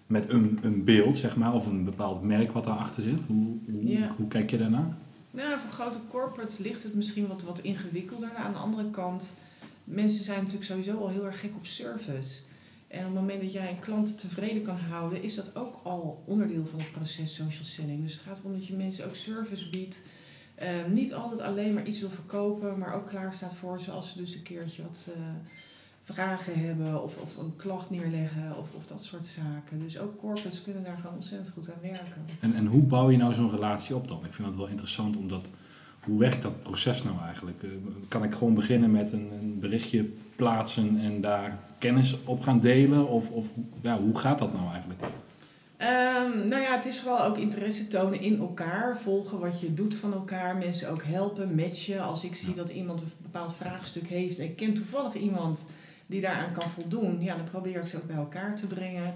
met 0.07 0.29
een, 0.29 0.59
een 0.61 0.83
beeld, 0.83 1.15
zeg 1.15 1.35
maar, 1.35 1.53
of 1.53 1.65
een 1.65 1.83
bepaald 1.83 2.23
merk 2.23 2.51
wat 2.51 2.63
daarachter 2.63 3.03
zit. 3.03 3.19
Hoe, 3.27 3.57
hoe, 3.65 4.07
hoe 4.17 4.27
kijk 4.27 4.49
je 4.49 4.57
daarnaar? 4.57 4.97
Nou, 5.33 5.59
voor 5.59 5.71
grote 5.71 5.99
corporates 6.09 6.57
ligt 6.57 6.83
het 6.83 6.95
misschien 6.95 7.27
wat, 7.27 7.43
wat 7.43 7.59
ingewikkelder. 7.59 8.33
Aan 8.33 8.51
de 8.51 8.57
andere 8.57 8.89
kant, 8.89 9.35
mensen 9.83 10.25
zijn 10.25 10.37
natuurlijk 10.37 10.65
sowieso 10.65 10.97
al 10.97 11.09
heel 11.09 11.25
erg 11.25 11.39
gek 11.39 11.55
op 11.55 11.65
service. 11.65 12.41
En 12.87 12.99
op 12.99 13.05
het 13.05 13.13
moment 13.13 13.41
dat 13.41 13.53
jij 13.53 13.69
een 13.69 13.79
klant 13.79 14.19
tevreden 14.19 14.63
kan 14.63 14.77
houden, 14.77 15.23
is 15.23 15.35
dat 15.35 15.55
ook 15.55 15.79
al 15.83 16.23
onderdeel 16.25 16.65
van 16.65 16.79
het 16.79 16.91
proces 16.91 17.35
social 17.35 17.65
selling. 17.65 18.03
Dus 18.03 18.13
het 18.13 18.21
gaat 18.21 18.39
erom 18.39 18.53
dat 18.53 18.67
je 18.67 18.75
mensen 18.75 19.05
ook 19.05 19.15
service 19.15 19.69
biedt. 19.69 20.01
Uh, 20.61 20.85
niet 20.85 21.13
altijd 21.13 21.39
alleen 21.39 21.73
maar 21.73 21.85
iets 21.85 21.99
wil 21.99 22.09
verkopen, 22.09 22.77
maar 22.77 22.95
ook 22.95 23.07
klaar 23.07 23.33
staat 23.33 23.55
voor 23.55 23.81
ze 23.81 23.91
als 23.91 24.11
ze 24.11 24.17
dus 24.17 24.35
een 24.35 24.43
keertje 24.43 24.83
wat 24.83 25.09
uh, 25.09 25.23
vragen 26.03 26.59
hebben 26.59 27.03
of, 27.03 27.17
of 27.17 27.37
een 27.37 27.55
klacht 27.55 27.89
neerleggen 27.89 28.57
of, 28.57 28.75
of 28.75 28.85
dat 28.85 29.03
soort 29.03 29.25
zaken. 29.25 29.79
Dus 29.79 29.99
ook 29.99 30.17
corporates 30.17 30.61
kunnen 30.61 30.83
daar 30.83 30.97
gewoon 30.97 31.15
ontzettend 31.15 31.49
goed 31.49 31.71
aan 31.71 31.81
werken. 31.81 32.25
En, 32.39 32.55
en 32.55 32.65
hoe 32.65 32.81
bouw 32.81 33.09
je 33.09 33.17
nou 33.17 33.33
zo'n 33.33 33.49
relatie 33.49 33.95
op 33.95 34.07
dan? 34.07 34.25
Ik 34.25 34.33
vind 34.33 34.47
dat 34.47 34.57
wel 34.57 34.67
interessant 34.67 35.17
omdat 35.17 35.47
hoe 36.03 36.19
werkt 36.19 36.41
dat 36.41 36.63
proces 36.63 37.03
nou 37.03 37.15
eigenlijk? 37.25 37.63
Kan 38.07 38.23
ik 38.23 38.33
gewoon 38.33 38.53
beginnen 38.53 38.91
met 38.91 39.11
een, 39.11 39.31
een 39.31 39.59
berichtje 39.59 40.09
plaatsen 40.35 40.99
en 40.99 41.21
daar 41.21 41.59
kennis 41.77 42.17
op 42.23 42.41
gaan 42.41 42.59
delen? 42.59 43.07
Of, 43.07 43.29
of 43.29 43.47
ja, 43.81 43.99
hoe 43.99 44.17
gaat 44.17 44.39
dat 44.39 44.53
nou 44.53 44.71
eigenlijk? 44.71 45.01
Um, 45.77 46.47
nou 46.47 46.61
ja, 46.61 46.75
het 46.75 46.85
is 46.85 46.99
vooral 46.99 47.23
ook 47.23 47.37
interesse 47.37 47.87
tonen 47.87 48.21
in 48.21 48.39
elkaar, 48.39 48.97
volgen 48.97 49.39
wat 49.39 49.61
je 49.61 49.73
doet 49.73 49.95
van 49.95 50.13
elkaar, 50.13 50.55
mensen 50.55 50.89
ook 50.89 51.03
helpen, 51.03 51.55
matchen. 51.55 52.03
Als 52.03 52.23
ik 52.23 52.35
zie 52.35 52.53
dat 52.53 52.69
iemand 52.69 53.01
een 53.01 53.11
bepaald 53.21 53.53
vraagstuk 53.53 54.07
heeft 54.07 54.39
en 54.39 54.45
ik 54.45 54.55
ken 54.55 54.73
toevallig 54.73 55.13
iemand 55.13 55.65
die 56.05 56.21
daaraan 56.21 56.53
kan 56.53 56.69
voldoen, 56.69 57.21
ja, 57.21 57.35
dan 57.35 57.49
probeer 57.49 57.81
ik 57.81 57.87
ze 57.87 57.97
ook 57.97 58.07
bij 58.07 58.15
elkaar 58.15 58.55
te 58.55 58.67
brengen. 58.67 59.13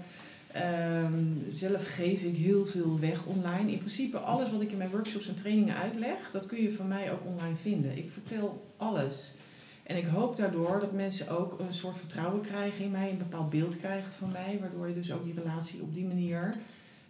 Um, 1.04 1.46
zelf 1.52 1.94
geef 1.94 2.22
ik 2.22 2.36
heel 2.36 2.66
veel 2.66 2.98
weg 3.00 3.24
online. 3.24 3.72
In 3.72 3.78
principe 3.78 4.18
alles 4.18 4.50
wat 4.50 4.62
ik 4.62 4.72
in 4.72 4.78
mijn 4.78 4.90
workshops 4.90 5.28
en 5.28 5.34
trainingen 5.34 5.76
uitleg, 5.76 6.30
dat 6.32 6.46
kun 6.46 6.62
je 6.62 6.72
van 6.72 6.88
mij 6.88 7.12
ook 7.12 7.24
online 7.24 7.54
vinden. 7.54 7.96
Ik 7.98 8.10
vertel 8.10 8.72
alles. 8.76 9.34
En 9.82 9.96
ik 9.96 10.06
hoop 10.06 10.36
daardoor 10.36 10.80
dat 10.80 10.92
mensen 10.92 11.28
ook 11.28 11.58
een 11.58 11.74
soort 11.74 11.96
vertrouwen 11.96 12.40
krijgen 12.40 12.84
in 12.84 12.90
mij, 12.90 13.10
een 13.10 13.18
bepaald 13.18 13.50
beeld 13.50 13.76
krijgen 13.76 14.12
van 14.12 14.30
mij, 14.32 14.58
waardoor 14.60 14.88
je 14.88 14.94
dus 14.94 15.12
ook 15.12 15.24
die 15.24 15.34
relatie 15.34 15.82
op 15.82 15.94
die 15.94 16.06
manier 16.06 16.54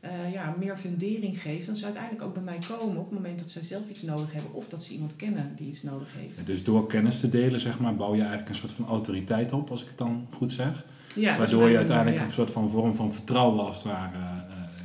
uh, 0.04 0.32
ja, 0.32 0.54
meer 0.58 0.76
fundering 0.76 1.42
geeft. 1.42 1.66
Dan 1.66 1.76
ze 1.76 1.84
uiteindelijk 1.84 2.24
ook 2.24 2.34
bij 2.34 2.42
mij 2.42 2.58
komen 2.68 2.96
op 2.96 3.04
het 3.04 3.14
moment 3.14 3.38
dat 3.38 3.50
zij 3.50 3.62
zelf 3.62 3.88
iets 3.88 4.02
nodig 4.02 4.32
hebben 4.32 4.52
of 4.52 4.68
dat 4.68 4.82
ze 4.82 4.92
iemand 4.92 5.16
kennen 5.16 5.52
die 5.56 5.68
iets 5.68 5.82
nodig 5.82 6.08
heeft. 6.16 6.46
dus 6.46 6.64
door 6.64 6.86
kennis 6.86 7.20
te 7.20 7.28
delen, 7.28 7.60
zeg 7.60 7.80
maar, 7.80 7.96
bouw 7.96 8.14
je 8.14 8.20
eigenlijk 8.20 8.48
een 8.48 8.54
soort 8.54 8.72
van 8.72 8.86
autoriteit 8.86 9.52
op, 9.52 9.70
als 9.70 9.82
ik 9.82 9.88
het 9.88 9.98
dan 9.98 10.26
goed 10.32 10.52
zeg. 10.52 10.84
Ja, 11.16 11.38
waardoor 11.38 11.68
je 11.68 11.76
uiteindelijk 11.76 12.20
een 12.20 12.32
soort 12.32 12.50
van 12.50 12.70
vorm 12.70 12.94
van 12.94 13.12
vertrouwen 13.12 13.66
als 13.66 13.76
het 13.76 13.86
ware 13.86 14.16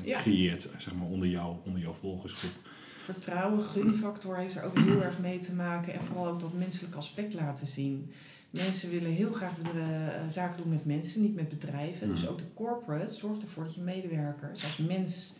uh, 0.06 0.18
creëert, 0.18 0.69
zeg 0.77 0.94
maar, 0.94 1.07
onder, 1.07 1.27
jou, 1.27 1.56
onder 1.65 1.81
jouw 1.81 1.94
volgersgroep 1.94 2.71
vertrouwen, 3.04 3.63
gunfactor 3.63 4.38
heeft 4.38 4.56
er 4.56 4.63
ook 4.63 4.80
heel 4.80 5.04
erg 5.04 5.19
mee 5.19 5.39
te 5.39 5.54
maken. 5.54 5.94
En 5.94 6.01
vooral 6.01 6.27
ook 6.27 6.39
dat 6.39 6.54
menselijk 6.54 6.95
aspect 6.95 7.33
laten 7.33 7.68
zien. 7.68 8.12
Mensen 8.53 8.89
willen 8.89 9.11
heel 9.11 9.31
graag 9.31 9.51
uh, 9.75 9.85
zaken 10.29 10.57
doen 10.57 10.69
met 10.69 10.85
mensen, 10.85 11.21
niet 11.21 11.35
met 11.35 11.50
bedrijven. 11.50 12.07
Dus 12.07 12.21
mm. 12.21 12.27
ook 12.27 12.38
de 12.38 12.53
corporate 12.53 13.13
zorgt 13.13 13.41
ervoor 13.41 13.63
dat 13.63 13.75
je 13.75 13.81
medewerkers 13.81 14.63
als 14.63 14.77
mens 14.77 15.33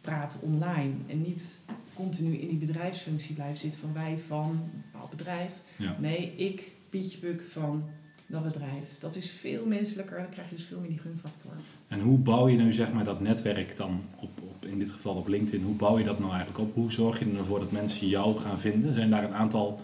praten 0.00 0.40
online. 0.42 0.92
En 1.06 1.22
niet 1.22 1.60
continu 1.94 2.36
in 2.36 2.48
die 2.48 2.66
bedrijfsfunctie 2.66 3.34
blijven 3.34 3.56
zitten 3.56 3.80
van 3.80 3.92
wij 3.92 4.18
van 4.26 4.50
een 4.50 4.82
bepaald 4.92 5.10
bedrijf. 5.10 5.52
Nee, 5.98 6.32
ik, 6.36 6.72
Pietje 6.88 7.18
Buk 7.18 7.42
van 7.50 7.84
dat 8.26 8.42
bedrijf. 8.42 8.98
Dat 8.98 9.16
is 9.16 9.30
veel 9.30 9.66
menselijker 9.66 10.16
en 10.16 10.22
dan 10.22 10.32
krijg 10.32 10.48
je 10.50 10.56
dus 10.56 10.64
veel 10.64 10.80
meer 10.80 10.88
die 10.88 10.98
gunfactor. 10.98 11.52
En 11.88 12.00
hoe 12.00 12.18
bouw 12.18 12.48
je 12.48 12.56
nu 12.56 12.72
zeg 12.72 12.92
maar 12.92 13.04
dat 13.04 13.20
netwerk 13.20 13.76
dan 13.76 14.02
op, 14.16 14.40
op, 14.42 14.64
in 14.64 14.78
dit 14.78 14.90
geval 14.90 15.14
op 15.14 15.28
LinkedIn, 15.28 15.64
hoe 15.64 15.74
bouw 15.74 15.98
je 15.98 16.04
dat 16.04 16.18
nou 16.18 16.30
eigenlijk 16.30 16.60
op? 16.60 16.74
Hoe 16.74 16.92
zorg 16.92 17.18
je 17.18 17.36
ervoor 17.36 17.58
dat 17.58 17.72
mensen 17.72 18.08
jou 18.08 18.38
gaan 18.38 18.60
vinden? 18.60 18.94
Zijn 18.94 19.10
daar 19.10 19.24
een 19.24 19.34
aantal 19.34 19.80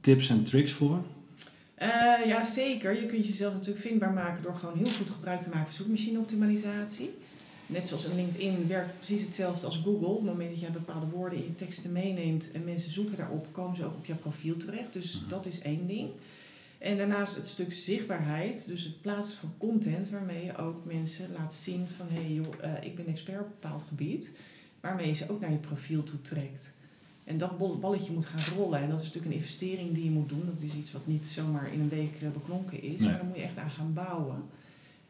tips 0.00 0.28
en 0.28 0.44
tricks 0.44 0.72
voor? 0.72 1.02
Uh, 2.20 2.26
ja, 2.26 2.44
zeker. 2.44 3.00
Je 3.00 3.06
kunt 3.06 3.26
jezelf 3.26 3.52
natuurlijk 3.52 3.80
vindbaar 3.80 4.12
maken 4.12 4.42
door 4.42 4.54
gewoon 4.54 4.76
heel 4.76 4.90
goed 4.90 5.10
gebruik 5.10 5.40
te 5.40 5.48
maken 5.48 5.66
van 5.66 5.74
zoekmachine-optimalisatie. 5.74 7.10
Net 7.66 7.86
zoals 7.86 8.04
een 8.04 8.14
LinkedIn 8.14 8.68
werkt 8.68 8.96
precies 8.96 9.22
hetzelfde 9.22 9.66
als 9.66 9.80
Google. 9.84 10.06
Op 10.06 10.16
het 10.16 10.26
moment 10.26 10.50
dat 10.50 10.60
jij 10.60 10.70
bepaalde 10.70 11.06
woorden 11.06 11.38
in 11.38 11.44
je 11.44 11.54
teksten 11.54 11.92
meeneemt 11.92 12.50
en 12.50 12.64
mensen 12.64 12.90
zoeken 12.90 13.16
daarop, 13.16 13.46
komen 13.52 13.76
ze 13.76 13.84
ook 13.84 13.94
op 13.94 14.04
jouw 14.04 14.16
profiel 14.16 14.56
terecht. 14.56 14.92
Dus 14.92 15.20
mhm. 15.20 15.28
dat 15.28 15.46
is 15.46 15.60
één 15.60 15.86
ding. 15.86 16.10
En 16.78 16.96
daarnaast 16.96 17.36
het 17.36 17.46
stuk 17.46 17.72
zichtbaarheid, 17.72 18.66
dus 18.66 18.84
het 18.84 19.00
plaatsen 19.00 19.38
van 19.38 19.54
content 19.58 20.10
waarmee 20.10 20.44
je 20.44 20.56
ook 20.56 20.84
mensen 20.84 21.32
laat 21.32 21.54
zien 21.54 21.88
van 21.88 22.06
hé 22.08 22.20
hey 22.20 22.32
joh, 22.32 22.54
uh, 22.64 22.72
ik 22.80 22.96
ben 22.96 23.06
expert 23.06 23.40
op 23.40 23.46
een 23.46 23.52
bepaald 23.60 23.82
gebied, 23.82 24.36
waarmee 24.80 25.06
je 25.06 25.14
ze 25.14 25.30
ook 25.30 25.40
naar 25.40 25.50
je 25.50 25.56
profiel 25.56 26.02
toe 26.02 26.22
trekt. 26.22 26.74
En 27.30 27.38
dat 27.38 27.80
balletje 27.80 28.12
moet 28.12 28.26
gaan 28.26 28.54
rollen. 28.56 28.80
En 28.80 28.88
dat 28.88 28.98
is 28.98 29.04
natuurlijk 29.04 29.34
een 29.34 29.40
investering 29.40 29.94
die 29.94 30.04
je 30.04 30.10
moet 30.10 30.28
doen. 30.28 30.42
Dat 30.46 30.62
is 30.62 30.74
iets 30.74 30.92
wat 30.92 31.06
niet 31.06 31.26
zomaar 31.26 31.72
in 31.72 31.80
een 31.80 31.88
week 31.88 32.22
eh, 32.22 32.28
beklonken 32.28 32.82
is. 32.82 33.00
Maar 33.00 33.12
daar 33.12 33.24
moet 33.24 33.36
je 33.36 33.42
echt 33.42 33.58
aan 33.58 33.70
gaan 33.70 33.92
bouwen. 33.94 34.42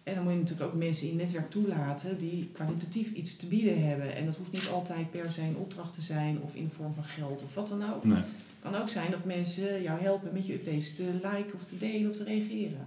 En 0.03 0.15
dan 0.15 0.25
moet 0.25 0.33
je 0.33 0.39
natuurlijk 0.39 0.71
ook 0.71 0.79
mensen 0.79 1.07
in 1.07 1.13
je 1.13 1.19
netwerk 1.19 1.51
toelaten 1.51 2.19
die 2.19 2.49
kwalitatief 2.53 3.13
iets 3.13 3.37
te 3.37 3.47
bieden 3.47 3.87
hebben. 3.87 4.17
En 4.17 4.25
dat 4.25 4.37
hoeft 4.37 4.53
niet 4.53 4.69
altijd 4.69 5.11
per 5.11 5.33
se 5.33 5.43
een 5.43 5.57
opdracht 5.57 5.95
te 5.95 6.03
zijn 6.03 6.41
of 6.41 6.55
in 6.55 6.65
de 6.65 6.75
vorm 6.75 6.95
van 6.95 7.05
geld 7.05 7.43
of 7.43 7.55
wat 7.55 7.69
dan 7.69 7.95
ook. 7.95 8.05
Nee 8.05 8.23
kan 8.61 8.77
ook 8.77 8.89
zijn 8.89 9.11
dat 9.11 9.25
mensen 9.25 9.83
jou 9.83 10.01
helpen 10.01 10.31
met 10.33 10.47
je 10.47 10.55
updates 10.55 10.95
te 10.95 11.05
liken 11.13 11.55
of 11.55 11.65
te 11.65 11.79
delen 11.79 12.11
of 12.11 12.17
te 12.17 12.25
reageren. 12.25 12.87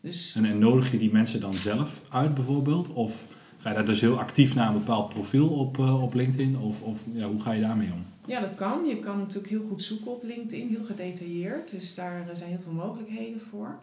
Dus, 0.00 0.34
en, 0.36 0.44
en 0.44 0.58
nodig 0.58 0.90
je 0.90 0.98
die 0.98 1.12
mensen 1.12 1.40
dan 1.40 1.54
zelf 1.54 2.02
uit 2.08 2.34
bijvoorbeeld? 2.34 2.92
Of 2.92 3.26
ga 3.58 3.68
je 3.68 3.74
daar 3.74 3.84
dus 3.84 4.00
heel 4.00 4.18
actief 4.18 4.54
naar 4.54 4.68
een 4.68 4.78
bepaald 4.78 5.08
profiel 5.08 5.48
op, 5.48 5.78
uh, 5.78 6.02
op 6.02 6.14
LinkedIn? 6.14 6.58
Of, 6.58 6.82
of 6.82 7.04
ja, 7.12 7.26
hoe 7.26 7.40
ga 7.40 7.52
je 7.52 7.60
daarmee 7.60 7.92
om? 7.92 8.04
Ja, 8.30 8.40
dat 8.40 8.54
kan. 8.54 8.86
Je 8.86 8.98
kan 8.98 9.18
natuurlijk 9.18 9.48
heel 9.48 9.66
goed 9.68 9.82
zoeken 9.82 10.10
op 10.10 10.22
LinkedIn, 10.22 10.68
heel 10.68 10.84
gedetailleerd. 10.84 11.70
Dus 11.70 11.94
daar 11.94 12.26
zijn 12.34 12.50
heel 12.50 12.60
veel 12.62 12.72
mogelijkheden 12.72 13.40
voor. 13.50 13.78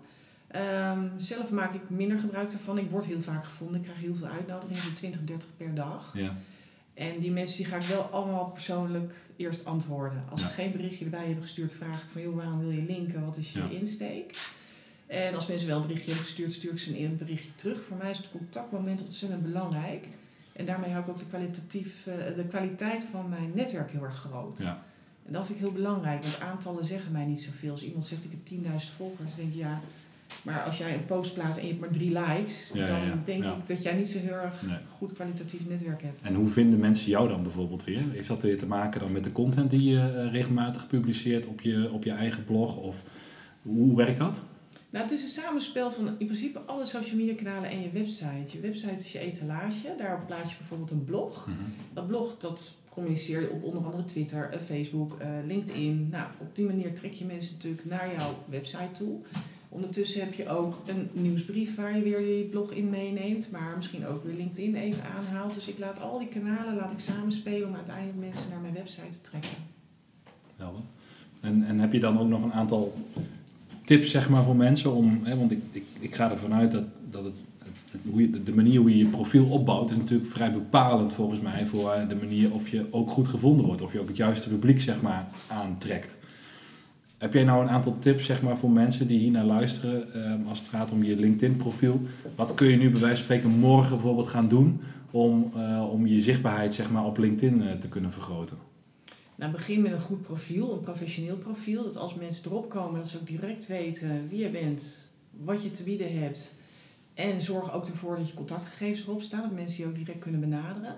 Um, 0.55 1.11
zelf 1.17 1.51
maak 1.51 1.73
ik 1.73 1.89
minder 1.89 2.19
gebruik 2.19 2.51
daarvan. 2.51 2.77
Ik 2.77 2.89
word 2.89 3.05
heel 3.05 3.21
vaak 3.21 3.45
gevonden. 3.45 3.75
Ik 3.75 3.83
krijg 3.83 3.99
heel 3.99 4.15
veel 4.15 4.27
uitnodigingen, 4.27 4.95
20, 4.95 5.23
30 5.23 5.47
per 5.57 5.75
dag. 5.75 6.11
Ja. 6.13 6.35
En 6.93 7.19
die 7.19 7.31
mensen 7.31 7.57
die 7.57 7.65
ga 7.65 7.75
ik 7.75 7.81
wel 7.81 8.01
allemaal 8.01 8.45
persoonlijk 8.45 9.13
eerst 9.35 9.65
antwoorden. 9.65 10.23
Als 10.29 10.41
ze 10.41 10.47
geen 10.47 10.71
berichtje 10.71 11.05
erbij 11.05 11.25
hebben 11.25 11.43
gestuurd, 11.43 11.73
vraag 11.73 12.03
ik 12.03 12.09
van 12.09 12.21
joh, 12.21 12.35
waarom 12.35 12.59
wil 12.59 12.69
je 12.69 12.83
linken? 12.83 13.25
Wat 13.25 13.37
is 13.37 13.51
je 13.51 13.63
insteek? 13.69 14.37
En 15.07 15.35
als 15.35 15.47
mensen 15.47 15.67
wel 15.67 15.75
een 15.77 15.87
berichtje 15.87 16.07
hebben 16.07 16.25
gestuurd, 16.25 16.53
stuur 16.53 16.71
ik 16.71 16.79
ze 16.79 16.99
een 16.99 17.17
berichtje 17.17 17.55
terug. 17.55 17.81
Voor 17.81 17.97
mij 17.97 18.11
is 18.11 18.17
het 18.17 18.31
contactmoment 18.31 19.05
ontzettend 19.05 19.43
belangrijk. 19.43 20.07
En 20.57 20.65
daarmee 20.65 20.91
hou 20.91 21.03
ik 21.03 21.09
ook 21.09 21.19
de, 21.19 21.25
kwalitatief, 21.25 22.07
eh, 22.07 22.35
de 22.35 22.45
kwaliteit 22.45 23.03
van 23.11 23.29
mijn 23.29 23.51
netwerk 23.53 23.91
heel 23.91 24.03
erg 24.03 24.15
groot. 24.15 24.59
Ja. 24.59 24.83
En 25.25 25.33
dat 25.33 25.45
vind 25.45 25.57
ik 25.59 25.63
heel 25.65 25.73
belangrijk, 25.73 26.21
want 26.23 26.39
aantallen 26.41 26.85
zeggen 26.85 27.11
mij 27.11 27.25
niet 27.25 27.41
zoveel. 27.41 27.71
Als 27.71 27.83
iemand 27.83 28.05
zegt 28.05 28.23
ik 28.23 28.31
heb 28.31 28.45
10.000 28.45 28.91
volgers, 28.95 29.35
denk 29.35 29.49
ik 29.49 29.55
ja, 29.55 29.79
Maar 30.41 30.63
als 30.63 30.77
jij 30.77 30.93
een 30.93 31.05
post 31.05 31.33
plaatst 31.33 31.57
en 31.57 31.63
je 31.63 31.69
hebt 31.69 31.81
maar 31.81 31.91
drie 31.91 32.11
likes, 32.19 32.71
Ja, 32.73 32.87
dan 32.87 32.99
ja, 32.99 33.05
ja. 33.05 33.19
denk 33.25 33.43
ik 33.43 33.67
dat 33.67 33.83
jij 33.83 33.93
niet 33.93 34.09
zo 34.09 34.17
heel 34.19 34.33
erg 34.33 34.61
Nee. 34.61 34.77
goed 34.97 35.13
kwalitatief 35.13 35.67
netwerk 35.67 36.01
hebt. 36.01 36.23
En 36.23 36.33
hoe 36.33 36.49
vinden 36.49 36.79
mensen 36.79 37.09
jou 37.09 37.27
dan 37.27 37.43
bijvoorbeeld 37.43 37.83
weer? 37.83 38.01
Heeft 38.11 38.27
dat 38.27 38.43
weer 38.43 38.57
te 38.57 38.65
maken 38.67 38.99
dan 38.99 39.11
met 39.11 39.23
de 39.23 39.31
content 39.31 39.69
die 39.71 39.83
je 39.83 39.99
eh, 39.99 40.31
regelmatig 40.31 40.87
publiceert 40.87 41.45
op 41.45 41.61
je, 41.61 41.91
op 41.91 42.03
je 42.03 42.11
eigen 42.11 42.43
blog? 42.43 42.77
Of 42.77 43.03
hoe 43.61 43.95
werkt 43.97 44.17
dat? 44.17 44.41
Nou, 44.97 45.09
het 45.09 45.17
is 45.17 45.23
een 45.23 45.43
samenspel 45.43 45.91
van 45.91 46.07
in 46.17 46.25
principe 46.25 46.59
alle 46.59 46.85
social 46.85 47.15
media 47.15 47.35
kanalen 47.35 47.69
en 47.69 47.81
je 47.81 47.89
website. 47.91 48.57
Je 48.57 48.59
website 48.59 48.95
is 48.95 49.11
je 49.11 49.19
etalage, 49.19 49.95
daarop 49.97 50.27
plaats 50.27 50.51
je 50.51 50.57
bijvoorbeeld 50.57 50.91
een 50.91 51.03
blog. 51.03 51.47
Dat 51.93 52.07
blog 52.07 52.37
dat 52.37 52.77
communiceer 52.89 53.41
je 53.41 53.49
op 53.49 53.63
onder 53.63 53.83
andere 53.83 54.05
Twitter, 54.05 54.49
eh, 54.49 54.59
Facebook, 54.59 55.19
eh, 55.19 55.29
LinkedIn. 55.47 56.09
Nou, 56.11 56.27
op 56.37 56.55
die 56.55 56.65
manier 56.65 56.95
trek 56.95 57.13
je 57.13 57.25
mensen 57.25 57.53
natuurlijk 57.55 57.85
naar 57.85 58.11
jouw 58.17 58.43
website 58.45 58.91
toe. 58.91 59.19
Ondertussen 59.69 60.21
heb 60.21 60.33
je 60.33 60.49
ook 60.49 60.75
een 60.85 61.09
nieuwsbrief 61.11 61.75
waar 61.75 61.97
je 61.97 62.03
weer 62.03 62.19
je 62.19 62.43
blog 62.43 62.71
in 62.71 62.89
meeneemt, 62.89 63.51
maar 63.51 63.73
misschien 63.75 64.07
ook 64.07 64.23
weer 64.23 64.35
LinkedIn 64.35 64.75
even 64.75 65.03
aanhaalt. 65.03 65.53
Dus 65.53 65.67
ik 65.67 65.79
laat 65.79 66.01
al 66.01 66.19
die 66.19 66.27
kanalen 66.27 66.75
laat 66.75 66.91
ik 66.91 66.99
samenspelen 66.99 67.67
om 67.67 67.75
uiteindelijk 67.75 68.17
mensen 68.17 68.49
naar 68.49 68.61
mijn 68.61 68.73
website 68.73 69.09
te 69.09 69.21
trekken. 69.21 69.57
Helder. 70.55 70.81
En, 71.39 71.63
en 71.63 71.79
heb 71.79 71.93
je 71.93 71.99
dan 71.99 72.19
ook 72.19 72.27
nog 72.27 72.43
een 72.43 72.53
aantal 72.53 72.93
tips 73.87 74.11
zeg 74.11 74.29
maar, 74.29 74.43
voor 74.43 74.55
mensen 74.55 74.93
om, 74.93 75.19
hè, 75.23 75.37
want 75.37 75.51
ik, 75.51 75.59
ik, 75.71 75.83
ik 75.99 76.15
ga 76.15 76.31
ervan 76.31 76.53
uit 76.53 76.71
dat, 76.71 76.83
dat 77.09 77.23
het, 77.23 77.35
de 78.45 78.55
manier 78.55 78.79
hoe 78.79 78.89
je 78.89 78.97
je 78.97 79.07
profiel 79.07 79.45
opbouwt 79.45 79.91
is 79.91 79.97
natuurlijk 79.97 80.29
vrij 80.29 80.51
bepalend 80.51 81.13
volgens 81.13 81.39
mij 81.39 81.65
voor 81.65 81.91
eh, 81.91 82.09
de 82.09 82.15
manier 82.15 82.53
of 82.53 82.69
je 82.69 82.85
ook 82.91 83.11
goed 83.11 83.27
gevonden 83.27 83.65
wordt, 83.65 83.81
of 83.81 83.93
je 83.93 83.99
ook 83.99 84.07
het 84.07 84.17
juiste 84.17 84.49
publiek 84.49 84.81
zeg 84.81 85.01
maar, 85.01 85.27
aantrekt. 85.47 86.15
Heb 87.17 87.33
jij 87.33 87.43
nou 87.43 87.63
een 87.63 87.69
aantal 87.69 87.97
tips 87.99 88.25
zeg 88.25 88.41
maar, 88.41 88.57
voor 88.57 88.71
mensen 88.71 89.07
die 89.07 89.19
hier 89.19 89.31
naar 89.31 89.45
luisteren 89.45 90.13
ehm, 90.13 90.47
als 90.47 90.59
het 90.59 90.67
gaat 90.67 90.91
om 90.91 91.03
je 91.03 91.15
LinkedIn 91.15 91.57
profiel? 91.57 92.01
Wat 92.35 92.53
kun 92.53 92.67
je 92.67 92.77
nu 92.77 92.91
bij 92.91 93.01
wijze 93.01 93.15
van 93.15 93.23
spreken 93.23 93.59
morgen 93.59 93.95
bijvoorbeeld 93.95 94.27
gaan 94.27 94.47
doen 94.47 94.81
om, 95.11 95.51
eh, 95.55 95.91
om 95.91 96.07
je 96.07 96.21
zichtbaarheid 96.21 96.75
zeg 96.75 96.91
maar, 96.91 97.05
op 97.05 97.17
LinkedIn 97.17 97.61
eh, 97.61 97.73
te 97.73 97.89
kunnen 97.89 98.11
vergroten? 98.11 98.66
Nou, 99.37 99.51
begin 99.51 99.81
met 99.81 99.91
een 99.91 100.01
goed 100.01 100.21
profiel, 100.21 100.73
een 100.73 100.79
professioneel 100.79 101.37
profiel. 101.37 101.83
Dat 101.83 101.97
als 101.97 102.15
mensen 102.15 102.45
erop 102.45 102.69
komen, 102.69 102.99
dat 102.99 103.09
ze 103.09 103.17
ook 103.17 103.27
direct 103.27 103.67
weten 103.67 104.29
wie 104.29 104.39
je 104.39 104.49
bent, 104.49 105.11
wat 105.31 105.63
je 105.63 105.71
te 105.71 105.83
bieden 105.83 106.19
hebt. 106.19 106.55
En 107.13 107.41
zorg 107.41 107.73
ook 107.73 107.87
ervoor 107.87 108.17
dat 108.17 108.29
je 108.29 108.35
contactgegevens 108.35 109.07
erop 109.07 109.21
staan, 109.21 109.41
dat 109.41 109.51
mensen 109.51 109.83
je 109.83 109.89
ook 109.89 109.95
direct 109.95 110.19
kunnen 110.19 110.39
benaderen. 110.39 110.95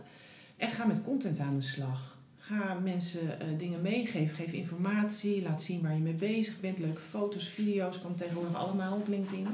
En 0.58 0.72
ga 0.72 0.86
met 0.86 1.04
content 1.04 1.40
aan 1.40 1.56
de 1.56 1.62
slag. 1.62 2.18
Ga 2.38 2.80
mensen 2.84 3.40
eh, 3.40 3.48
dingen 3.58 3.82
meegeven, 3.82 4.36
geef 4.36 4.52
informatie, 4.52 5.42
laat 5.42 5.62
zien 5.62 5.82
waar 5.82 5.94
je 5.94 6.00
mee 6.00 6.14
bezig 6.14 6.60
bent. 6.60 6.80
Leuke 6.80 7.02
foto's, 7.10 7.48
video's, 7.48 8.02
kan 8.02 8.16
tegenwoordig 8.16 8.56
allemaal 8.56 8.96
op 8.96 9.08
LinkedIn. 9.08 9.48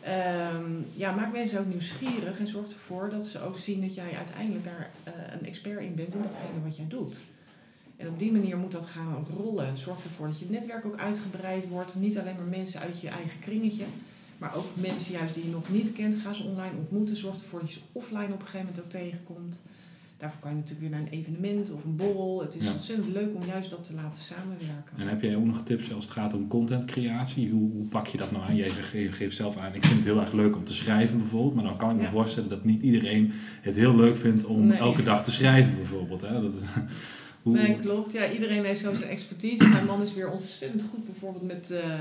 Ehm, 0.00 0.70
ja, 0.94 1.12
maak 1.14 1.32
mensen 1.32 1.60
ook 1.60 1.66
nieuwsgierig 1.66 2.38
en 2.38 2.46
zorg 2.46 2.72
ervoor 2.72 3.10
dat 3.10 3.26
ze 3.26 3.40
ook 3.40 3.58
zien 3.58 3.80
dat 3.80 3.94
jij 3.94 4.16
uiteindelijk 4.16 4.64
daar 4.64 4.90
eh, 5.02 5.12
een 5.32 5.46
expert 5.46 5.82
in 5.82 5.94
bent 5.94 6.14
in 6.14 6.22
datgene 6.22 6.62
wat 6.64 6.76
jij 6.76 6.86
doet. 6.88 7.24
En 7.96 8.08
op 8.08 8.18
die 8.18 8.32
manier 8.32 8.56
moet 8.56 8.72
dat 8.72 8.86
gaan 8.86 9.26
rollen. 9.36 9.76
Zorg 9.76 10.04
ervoor 10.04 10.26
dat 10.26 10.38
je 10.38 10.46
netwerk 10.48 10.84
ook 10.86 10.96
uitgebreid 10.96 11.68
wordt. 11.68 11.94
Niet 11.94 12.18
alleen 12.18 12.36
maar 12.36 12.46
mensen 12.58 12.80
uit 12.80 13.00
je 13.00 13.08
eigen 13.08 13.38
kringetje. 13.40 13.84
Maar 14.38 14.54
ook 14.56 14.66
mensen 14.74 15.12
juist 15.12 15.34
die 15.34 15.44
je 15.44 15.50
nog 15.50 15.70
niet 15.70 15.92
kent. 15.92 16.14
Ga 16.14 16.32
ze 16.32 16.42
online 16.42 16.76
ontmoeten. 16.78 17.16
Zorg 17.16 17.34
ervoor 17.42 17.60
dat 17.60 17.68
je 17.68 17.74
ze 17.74 17.80
offline 17.92 18.24
op 18.32 18.40
een 18.40 18.46
gegeven 18.46 18.66
moment 18.66 18.80
ook 18.84 18.90
tegenkomt. 18.90 19.62
Daarvoor 20.16 20.40
kan 20.40 20.50
je 20.50 20.56
natuurlijk 20.56 20.80
weer 20.88 20.98
naar 20.98 21.00
een 21.08 21.18
evenement 21.18 21.70
of 21.72 21.84
een 21.84 21.96
borrel. 21.96 22.40
Het 22.40 22.54
is 22.56 22.64
Ja. 22.64 22.72
ontzettend 22.72 23.08
leuk 23.12 23.34
om 23.34 23.42
juist 23.46 23.70
dat 23.70 23.84
te 23.84 23.94
laten 23.94 24.22
samenwerken. 24.22 24.96
En 24.98 25.08
heb 25.08 25.22
jij 25.22 25.36
ook 25.36 25.44
nog 25.44 25.62
tips 25.62 25.92
als 25.94 26.04
het 26.04 26.12
gaat 26.12 26.34
om 26.34 26.48
contentcreatie? 26.48 27.50
Hoe, 27.50 27.70
hoe 27.72 27.88
pak 27.88 28.06
je 28.06 28.18
dat 28.18 28.30
nou 28.30 28.44
aan? 28.44 28.56
Jij 28.56 28.70
geeft, 28.70 29.16
geeft 29.16 29.36
zelf 29.36 29.56
aan, 29.56 29.74
ik 29.74 29.84
vind 29.84 29.96
het 29.96 30.04
heel 30.04 30.20
erg 30.20 30.32
leuk 30.32 30.56
om 30.56 30.64
te 30.64 30.74
schrijven 30.74 31.18
bijvoorbeeld. 31.18 31.54
Maar 31.54 31.64
dan 31.64 31.76
kan 31.76 31.90
ik 31.90 31.96
me 31.96 32.02
Ja. 32.02 32.10
voorstellen 32.10 32.48
dat 32.48 32.64
niet 32.64 32.82
iedereen 32.82 33.32
het 33.60 33.74
heel 33.74 33.96
leuk 33.96 34.16
vindt 34.16 34.44
om 34.44 34.66
Nee. 34.66 34.78
elke 34.78 35.02
dag 35.02 35.24
te 35.24 35.32
schrijven 35.32 35.76
bijvoorbeeld. 35.76 36.20
Hè? 36.20 36.40
Dat 36.40 36.54
is, 36.54 36.60
hoe, 37.42 37.52
Nee, 37.52 37.76
klopt. 37.76 38.12
Ja, 38.12 38.30
iedereen 38.30 38.64
heeft 38.64 38.80
zo 38.80 38.94
zijn 38.94 39.10
expertise. 39.10 39.68
Mijn 39.68 39.86
man 39.86 40.02
is 40.02 40.14
weer 40.14 40.30
ontzettend 40.30 40.82
goed 40.82 41.04
bijvoorbeeld 41.04 41.46
met, 41.46 41.70
eh, 41.70 42.00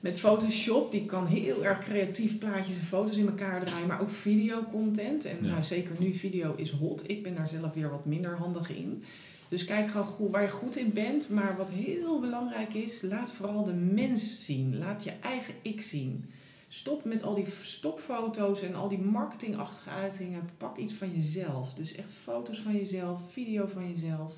met 0.00 0.18
Photoshop. 0.20 0.92
Die 0.92 1.06
kan 1.06 1.26
heel 1.26 1.64
erg 1.64 1.78
creatief 1.78 2.38
plaatjes 2.38 2.76
en 2.76 2.82
foto's 2.82 3.16
in 3.16 3.26
elkaar 3.26 3.64
draaien, 3.64 3.86
maar 3.86 4.00
ook 4.00 4.10
videocontent. 4.10 5.24
En 5.24 5.36
Ja. 5.40 5.50
nou, 5.50 5.62
zeker 5.62 5.94
nu, 5.98 6.14
video 6.14 6.54
is 6.56 6.70
hot. 6.70 7.02
Ik 7.06 7.22
ben 7.22 7.34
daar 7.34 7.48
zelf 7.48 7.74
weer 7.74 7.90
wat 7.90 8.04
minder 8.04 8.36
handig 8.36 8.70
in. 8.70 9.04
Dus 9.48 9.64
kijk 9.64 9.88
gewoon 9.90 10.06
goed 10.06 10.30
waar 10.30 10.42
je 10.42 10.48
goed 10.48 10.76
in 10.76 10.92
bent. 10.92 11.28
Maar 11.28 11.56
wat 11.56 11.70
heel 11.70 12.20
belangrijk 12.20 12.74
is, 12.74 13.02
laat 13.02 13.30
vooral 13.30 13.64
de 13.64 13.72
mens 13.72 14.44
zien. 14.44 14.78
Laat 14.78 15.04
je 15.04 15.12
eigen 15.22 15.54
ik 15.62 15.80
zien. 15.82 16.24
Stop 16.68 17.04
met 17.04 17.22
al 17.22 17.34
die 17.34 17.46
stokfoto's 17.62 18.62
en 18.62 18.74
al 18.74 18.88
die 18.88 18.98
marketingachtige 18.98 19.90
uitingen. 19.90 20.50
Pak 20.56 20.76
iets 20.76 20.92
van 20.92 21.12
jezelf. 21.14 21.74
Dus 21.74 21.94
echt 21.94 22.10
foto's 22.22 22.58
van 22.58 22.76
jezelf, 22.76 23.20
video 23.32 23.66
van 23.66 23.90
jezelf. 23.92 24.32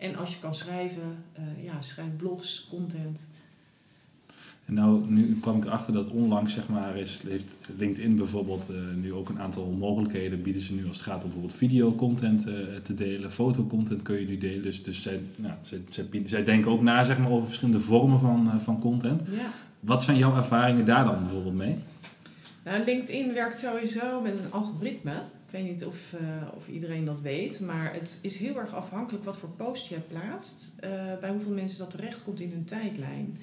En 0.00 0.16
als 0.16 0.30
je 0.30 0.38
kan 0.38 0.54
schrijven, 0.54 1.24
eh, 1.32 1.64
ja, 1.64 1.82
schrijf 1.82 2.16
blogs, 2.16 2.66
content. 2.70 3.28
En 4.64 4.74
nou, 4.74 5.10
nu 5.10 5.38
kwam 5.40 5.56
ik 5.56 5.64
erachter 5.64 5.92
dat 5.92 6.10
onlangs, 6.10 6.54
zeg 6.54 6.68
maar, 6.68 6.96
is, 6.96 7.20
heeft 7.26 7.56
LinkedIn 7.76 8.16
bijvoorbeeld 8.16 8.68
eh, 8.68 8.76
nu 8.96 9.12
ook 9.12 9.28
een 9.28 9.40
aantal 9.40 9.66
mogelijkheden 9.78 10.42
bieden 10.42 10.62
ze 10.62 10.74
nu 10.74 10.88
als 10.88 10.96
het 10.96 11.06
gaat 11.06 11.16
om 11.16 11.22
bijvoorbeeld 11.22 11.54
videocontent 11.54 12.46
eh, 12.46 12.54
te 12.82 12.94
delen, 12.94 13.32
fotocontent 13.32 14.02
kun 14.02 14.20
je 14.20 14.26
nu 14.26 14.38
delen. 14.38 14.62
Dus, 14.62 14.82
dus 14.82 15.02
zij, 15.02 15.20
nou, 15.36 15.54
zij, 15.60 15.82
zij, 15.90 16.22
zij 16.24 16.44
denken 16.44 16.70
ook 16.70 16.82
na 16.82 17.04
zeg 17.04 17.18
maar, 17.18 17.30
over 17.30 17.46
verschillende 17.46 17.80
vormen 17.80 18.20
van, 18.20 18.60
van 18.60 18.80
content. 18.80 19.22
Ja. 19.30 19.52
Wat 19.80 20.02
zijn 20.02 20.16
jouw 20.16 20.36
ervaringen 20.36 20.86
daar 20.86 21.04
dan 21.04 21.22
bijvoorbeeld 21.22 21.56
mee? 21.56 21.78
Nou, 22.64 22.84
LinkedIn 22.84 23.32
werkt 23.34 23.58
sowieso 23.58 24.20
met 24.20 24.32
een 24.32 24.52
algoritme. 24.52 25.22
Ik 25.50 25.56
weet 25.56 25.70
niet 25.70 25.84
of, 25.84 26.12
eh, 26.12 26.56
of 26.56 26.68
iedereen 26.68 27.04
dat 27.04 27.20
weet, 27.20 27.60
maar 27.60 27.92
het 27.92 28.18
is 28.22 28.36
heel 28.36 28.58
erg 28.58 28.74
afhankelijk 28.74 29.24
wat 29.24 29.36
voor 29.36 29.48
post 29.48 29.86
je 29.86 30.00
plaatst, 30.00 30.72
eh, 30.80 30.90
bij 31.20 31.30
hoeveel 31.30 31.52
mensen 31.52 31.78
dat 31.78 31.90
terechtkomt 31.90 32.40
in 32.40 32.50
hun 32.50 32.64
tijdlijn. 32.64 33.38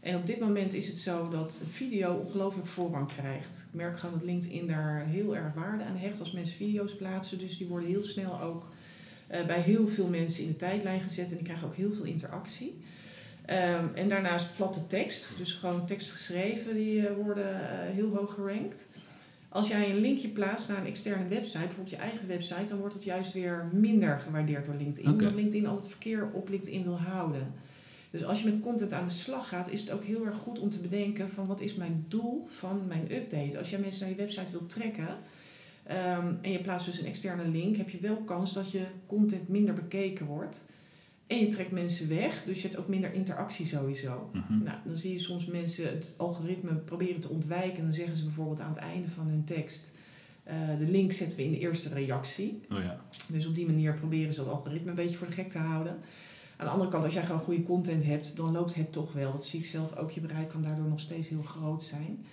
En 0.00 0.16
op 0.16 0.26
dit 0.26 0.40
moment 0.40 0.74
is 0.74 0.86
het 0.86 0.98
zo 0.98 1.28
dat 1.28 1.62
video 1.70 2.14
ongelooflijk 2.14 2.66
voorrang 2.66 3.08
krijgt. 3.16 3.66
Ik 3.68 3.74
merk 3.74 3.98
gewoon 3.98 4.18
dat 4.18 4.28
LinkedIn 4.28 4.66
daar 4.66 5.06
heel 5.06 5.36
erg 5.36 5.54
waarde 5.54 5.84
aan 5.84 5.96
hecht 5.96 6.20
als 6.20 6.32
mensen 6.32 6.56
video's 6.56 6.96
plaatsen. 6.96 7.38
Dus 7.38 7.56
die 7.56 7.66
worden 7.66 7.88
heel 7.88 8.04
snel 8.04 8.40
ook 8.40 8.68
eh, 9.26 9.46
bij 9.46 9.60
heel 9.60 9.88
veel 9.88 10.06
mensen 10.06 10.42
in 10.42 10.48
de 10.48 10.56
tijdlijn 10.56 11.00
gezet 11.00 11.30
en 11.30 11.36
die 11.36 11.46
krijgen 11.46 11.66
ook 11.66 11.76
heel 11.76 11.92
veel 11.92 12.04
interactie. 12.04 12.80
Ehm, 13.44 13.84
en 13.94 14.08
daarnaast 14.08 14.56
platte 14.56 14.86
tekst, 14.86 15.28
dus 15.38 15.52
gewoon 15.52 15.86
tekst 15.86 16.10
geschreven, 16.10 16.74
die 16.74 17.08
worden 17.08 17.60
heel 17.92 18.16
hoog 18.16 18.34
gerankt. 18.34 18.88
Als 19.56 19.68
jij 19.68 19.90
een 19.90 20.00
linkje 20.00 20.28
plaatst 20.28 20.68
naar 20.68 20.78
een 20.78 20.86
externe 20.86 21.28
website, 21.28 21.58
bijvoorbeeld 21.58 21.90
je 21.90 21.96
eigen 21.96 22.28
website, 22.28 22.64
dan 22.64 22.78
wordt 22.78 22.94
het 22.94 23.04
juist 23.04 23.32
weer 23.32 23.68
minder 23.72 24.18
gewaardeerd 24.18 24.66
door 24.66 24.74
LinkedIn. 24.74 25.12
Oké. 25.12 25.24
Omdat 25.24 25.34
LinkedIn 25.34 25.66
al 25.66 25.76
het 25.76 25.88
verkeer 25.88 26.30
op 26.32 26.48
LinkedIn 26.48 26.82
wil 26.82 26.98
houden. 26.98 27.52
Dus 28.10 28.24
als 28.24 28.42
je 28.42 28.50
met 28.50 28.60
content 28.60 28.92
aan 28.92 29.04
de 29.04 29.12
slag 29.12 29.48
gaat, 29.48 29.70
is 29.70 29.80
het 29.80 29.90
ook 29.90 30.04
heel 30.04 30.26
erg 30.26 30.36
goed 30.36 30.58
om 30.58 30.70
te 30.70 30.80
bedenken 30.80 31.30
van 31.30 31.46
wat 31.46 31.60
is 31.60 31.74
mijn 31.74 32.04
doel 32.08 32.46
van 32.50 32.86
mijn 32.86 33.14
update. 33.14 33.58
Als 33.58 33.70
jij 33.70 33.78
mensen 33.78 34.00
naar 34.00 34.16
je 34.16 34.22
website 34.22 34.52
wilt 34.52 34.70
trekken 34.70 35.18
ehm, 35.82 36.34
en 36.42 36.52
je 36.52 36.60
plaatst 36.60 36.86
dus 36.86 36.98
een 36.98 37.06
externe 37.06 37.48
link, 37.48 37.76
heb 37.76 37.90
je 37.90 37.98
wel 38.00 38.16
kans 38.16 38.52
dat 38.52 38.70
je 38.70 38.84
content 39.06 39.48
minder 39.48 39.74
bekeken 39.74 40.26
wordt. 40.26 40.64
En 41.26 41.38
je 41.38 41.46
trekt 41.46 41.70
mensen 41.70 42.08
weg, 42.08 42.42
dus 42.44 42.56
je 42.56 42.68
hebt 42.68 42.78
ook 42.78 42.88
minder 42.88 43.12
interactie 43.12 43.66
sowieso. 43.66 44.30
Mhm. 44.32 44.62
Nou, 44.62 44.78
dan 44.84 44.96
zie 44.96 45.12
je 45.12 45.18
soms 45.18 45.46
mensen 45.46 45.88
het 45.88 46.14
algoritme 46.18 46.74
proberen 46.74 47.20
te 47.20 47.28
ontwijken. 47.28 47.76
En 47.76 47.84
dan 47.84 47.92
zeggen 47.92 48.16
ze 48.16 48.24
bijvoorbeeld 48.24 48.60
aan 48.60 48.70
het 48.70 48.78
einde 48.78 49.08
van 49.08 49.26
hun 49.26 49.44
tekst: 49.44 49.92
eh, 50.42 50.56
de 50.78 50.90
link 50.90 51.12
zetten 51.12 51.38
we 51.38 51.44
in 51.44 51.50
de 51.50 51.58
eerste 51.58 51.88
reactie. 51.88 52.60
Oh 52.70 52.78
ja. 52.78 53.00
Dus 53.28 53.46
op 53.46 53.54
die 53.54 53.66
manier 53.66 53.94
proberen 53.94 54.34
ze 54.34 54.44
dat 54.44 54.52
algoritme 54.52 54.90
een 54.90 54.96
beetje 54.96 55.16
voor 55.16 55.26
de 55.26 55.32
gek 55.32 55.48
te 55.48 55.58
houden. 55.58 55.98
Aan 56.56 56.66
de 56.66 56.72
andere 56.72 56.90
kant, 56.90 57.04
als 57.04 57.14
jij 57.14 57.24
gewoon 57.24 57.40
goede 57.40 57.62
content 57.62 58.04
hebt, 58.04 58.36
dan 58.36 58.52
loopt 58.52 58.74
het 58.74 58.92
toch 58.92 59.12
wel. 59.12 59.32
Dat 59.32 59.46
zie 59.46 59.58
ik 59.60 59.66
zelf 59.66 59.96
ook. 59.96 60.10
Je 60.10 60.20
bereik 60.20 60.48
kan 60.48 60.62
daardoor 60.62 60.88
nog 60.88 61.00
steeds 61.00 61.28
heel 61.28 61.42
groot 61.42 61.82
zijn. 61.82 62.24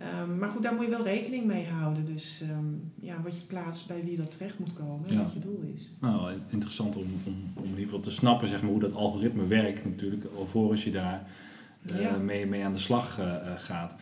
Ehm, 0.00 0.38
maar 0.38 0.48
goed, 0.48 0.62
daar 0.62 0.74
moet 0.74 0.84
je 0.84 0.90
wel 0.90 1.04
rekening 1.04 1.44
mee 1.46 1.66
houden. 1.66 2.04
Dus 2.06 2.40
ehm, 2.42 2.64
ja, 3.00 3.20
wat 3.22 3.36
je 3.36 3.42
plaatst, 3.46 3.86
bij 3.88 4.04
wie 4.04 4.16
dat 4.16 4.30
terecht 4.30 4.58
moet 4.58 4.72
komen 4.72 5.08
en 5.08 5.14
Ja. 5.14 5.22
wat 5.22 5.32
je 5.32 5.38
doel 5.38 5.60
is. 5.74 5.92
Nou, 6.00 6.32
interessant 6.48 6.96
om, 6.96 7.04
om, 7.26 7.34
om 7.54 7.62
in 7.62 7.68
ieder 7.68 7.84
geval 7.84 8.00
te 8.00 8.10
snappen 8.10 8.48
zeg 8.48 8.62
maar, 8.62 8.70
hoe 8.70 8.80
dat 8.80 8.94
algoritme 8.94 9.46
werkt 9.46 9.84
natuurlijk, 9.84 10.24
alvorens 10.38 10.84
je 10.84 10.90
daar 10.90 11.26
eh, 11.86 12.00
Ja. 12.00 12.16
mee, 12.16 12.46
mee 12.46 12.64
aan 12.64 12.72
de 12.72 12.78
slag 12.78 13.18
eh, 13.18 13.34
eh, 13.34 13.40
gaat. 13.56 13.94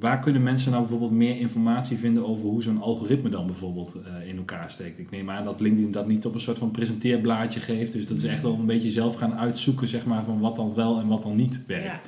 Waar 0.00 0.20
kunnen 0.20 0.42
mensen 0.42 0.70
nou 0.70 0.82
bijvoorbeeld 0.82 1.12
meer 1.12 1.36
informatie 1.36 1.96
vinden 1.96 2.26
over 2.26 2.44
hoe 2.46 2.62
zo'n 2.62 2.80
algoritme 2.80 3.28
dan 3.28 3.46
bijvoorbeeld 3.46 3.96
in 4.26 4.36
elkaar 4.36 4.70
steekt? 4.70 4.98
Ik 4.98 5.10
neem 5.10 5.30
aan 5.30 5.44
dat 5.44 5.60
LinkedIn 5.60 5.90
dat 5.90 6.06
niet 6.06 6.26
op 6.26 6.34
een 6.34 6.40
soort 6.40 6.58
van 6.58 6.70
presenteerblaadje 6.70 7.60
geeft. 7.60 7.92
Dus 7.92 8.06
dat 8.06 8.16
is 8.16 8.24
echt 8.24 8.42
wel 8.42 8.54
een 8.54 8.66
beetje 8.66 8.90
zelf 8.90 9.14
gaan 9.14 9.34
uitzoeken 9.34 9.88
zeg 9.88 10.06
maar, 10.06 10.24
van 10.24 10.40
wat 10.40 10.56
dan 10.56 10.74
wel 10.74 11.00
en 11.00 11.06
wat 11.06 11.22
dan 11.22 11.36
niet 11.36 11.66
werkt. 11.66 11.84
Ja. 11.84 12.00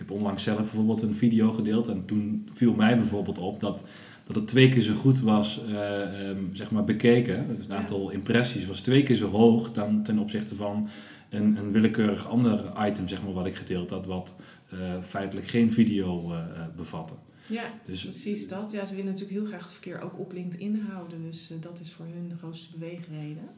Ik 0.00 0.08
heb 0.08 0.16
onlangs 0.16 0.42
zelf 0.42 0.58
bijvoorbeeld 0.58 1.02
een 1.02 1.16
video 1.16 1.52
gedeeld 1.52 1.88
en 1.88 2.04
toen 2.04 2.48
viel 2.52 2.74
mij 2.74 2.96
bijvoorbeeld 2.96 3.38
op 3.38 3.60
dat, 3.60 3.82
dat 4.24 4.36
het 4.36 4.46
twee 4.46 4.68
keer 4.68 4.82
zo 4.82 4.94
goed 4.94 5.20
was 5.20 5.64
eh, 5.64 6.28
ehm, 6.28 6.44
zeg 6.52 6.70
maar 6.70 6.84
bekeken. 6.84 7.46
Het 7.48 7.70
aantal 7.70 8.10
impressies 8.10 8.66
was 8.66 8.80
twee 8.80 9.02
keer 9.02 9.16
zo 9.16 9.30
hoog 9.30 9.72
dan 9.72 10.02
ten 10.02 10.18
opzichte 10.18 10.56
van 10.56 10.88
een, 11.28 11.56
een 11.56 11.72
willekeurig 11.72 12.28
ander 12.28 12.86
item 12.86 13.08
zeg 13.08 13.22
maar, 13.22 13.32
wat 13.32 13.46
ik 13.46 13.56
gedeeld 13.56 13.90
had, 13.90 14.06
wat 14.06 14.36
eh, 14.70 15.02
feitelijk 15.02 15.48
geen 15.48 15.72
video 15.72 16.32
eh, 16.32 16.38
bevatten. 16.76 17.16
Ja, 17.46 17.64
dus, 17.86 18.02
precies 18.02 18.48
dat. 18.48 18.72
Ja, 18.72 18.84
ze 18.84 18.94
willen 18.94 19.10
natuurlijk 19.10 19.38
heel 19.38 19.48
graag 19.48 19.62
het 19.62 19.72
verkeer 19.72 20.00
ook 20.00 20.18
op 20.18 20.32
LinkedIn 20.32 20.86
houden. 20.90 21.22
Dus 21.22 21.52
dat 21.60 21.80
is 21.80 21.92
voor 21.92 22.06
hun 22.06 22.28
de 22.28 22.36
grootste 22.36 22.78
beweegreden. 22.78 23.48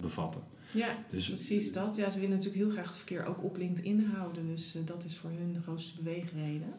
Bevatten. 0.00 0.53
Ja, 0.74 0.96
dus, 1.10 1.28
precies 1.28 1.72
dat. 1.72 1.96
Ja, 1.96 2.10
ze 2.10 2.20
willen 2.20 2.36
natuurlijk 2.36 2.64
heel 2.64 2.72
graag 2.72 2.86
het 2.86 2.96
verkeer 2.96 3.26
ook 3.26 3.44
op 3.44 3.56
LinkedIn 3.56 4.10
houden. 4.14 4.46
Dus 4.46 4.76
dat 4.84 5.04
is 5.04 5.16
voor 5.16 5.30
hun 5.30 5.52
de 5.52 5.62
grootste 5.62 6.02
beweegreden. 6.02 6.74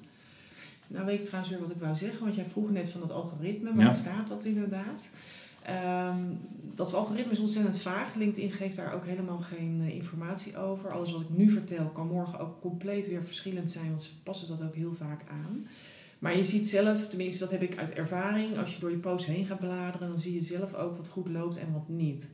Nou 0.88 1.06
weet 1.06 1.20
ik 1.20 1.26
trouwens 1.26 1.54
weer 1.54 1.64
wat 1.64 1.76
ik 1.76 1.82
wou 1.82 1.96
zeggen, 1.96 2.24
want 2.24 2.36
jij 2.36 2.46
vroeg 2.46 2.72
net 2.72 2.90
van 2.90 3.02
dat 3.02 3.12
algoritme, 3.12 3.74
waar 3.74 3.96
staat 3.96 4.28
dat 4.28 4.46
inderdaad? 4.46 5.10
Um, 6.14 6.40
dat 6.76 6.94
algoritme 6.94 7.32
is 7.32 7.40
ontzettend 7.40 7.80
vaag. 7.80 8.16
LinkedIn 8.16 8.52
geeft 8.52 8.76
daar 8.76 8.94
ook 8.94 9.06
helemaal 9.06 9.40
geen 9.40 9.80
uh, 9.82 9.96
informatie 9.96 10.58
over. 10.58 10.92
Alles 10.92 11.12
wat 11.12 11.22
ik 11.22 11.30
nu 11.30 11.52
vertel 11.52 11.86
kan 11.86 12.08
morgen 12.08 12.40
ook 12.40 12.62
compleet 12.62 13.08
weer 13.08 13.24
verschillend 13.24 13.72
zijn, 13.72 13.88
want 13.88 14.02
ze 14.02 14.10
passen 14.24 14.48
dat 14.48 14.64
ook 14.64 14.76
heel 14.76 14.94
vaak 14.94 15.22
aan. 15.30 15.66
Maar 16.20 16.38
je 16.38 16.44
ziet 16.44 16.68
zelf, 16.68 17.08
tenminste 17.08 17.40
dat 17.40 17.52
heb 17.52 17.62
ik 17.62 17.78
uit 17.78 17.94
ervaring, 17.94 18.58
als 18.58 18.74
je 18.74 18.80
door 18.80 18.92
je 18.92 18.98
post 18.98 19.26
heen 19.26 19.46
gaat 19.46 19.60
bladeren, 19.60 20.10
dan 20.10 20.20
zie 20.20 20.34
je 20.34 20.44
zelf 20.44 20.74
ook 20.74 20.98
wat 20.98 21.08
goed 21.08 21.30
loopt 21.30 21.58
en 21.58 21.74
wat 21.74 21.90
niet. 21.90 22.30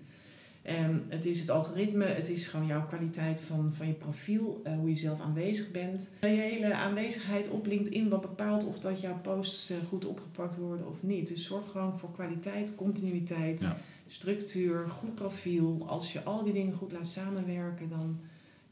En 0.62 1.06
het 1.08 1.26
is 1.26 1.40
het 1.40 1.50
algoritme, 1.50 2.06
het 2.06 2.30
is 2.30 2.48
gewoon 2.48 2.68
jouw 2.68 2.86
kwaliteit 2.86 3.42
van, 3.42 3.74
van 3.74 3.88
je 3.88 3.94
profiel, 3.94 4.62
uh, 4.68 4.74
hoe 4.74 4.90
je 4.90 4.96
zelf 4.96 5.22
aanwezig 5.22 5.72
bent. 5.72 6.12
Je 6.22 6.28
hele 6.28 6.74
aanwezigheid 6.74 7.50
op 7.50 7.66
LinkedIn 7.66 8.10
wat 8.10 8.22
bepaalt 8.22 8.66
of 8.66 8.80
dat 8.80 9.02
jouw 9.02 9.20
posts 9.22 9.72
uh, 9.72 9.78
goed 9.90 10.06
opgepakt 10.06 10.58
worden 10.58 10.88
of 10.88 11.04
niet. 11.04 11.28
Dus 11.28 11.46
zorg 11.46 11.72
gewoon 11.72 12.00
voor 12.00 12.12
kwaliteit, 12.12 12.76
continuïteit, 12.76 13.66
structuur, 14.08 14.90
goed 14.90 15.16
profiel. 15.16 15.86
Als 15.88 16.14
je 16.14 16.24
al 16.24 16.44
die 16.44 16.54
dingen 16.54 16.74
goed 16.74 16.92
laat 16.92 17.08
samenwerken, 17.08 17.90
dan 17.90 18.20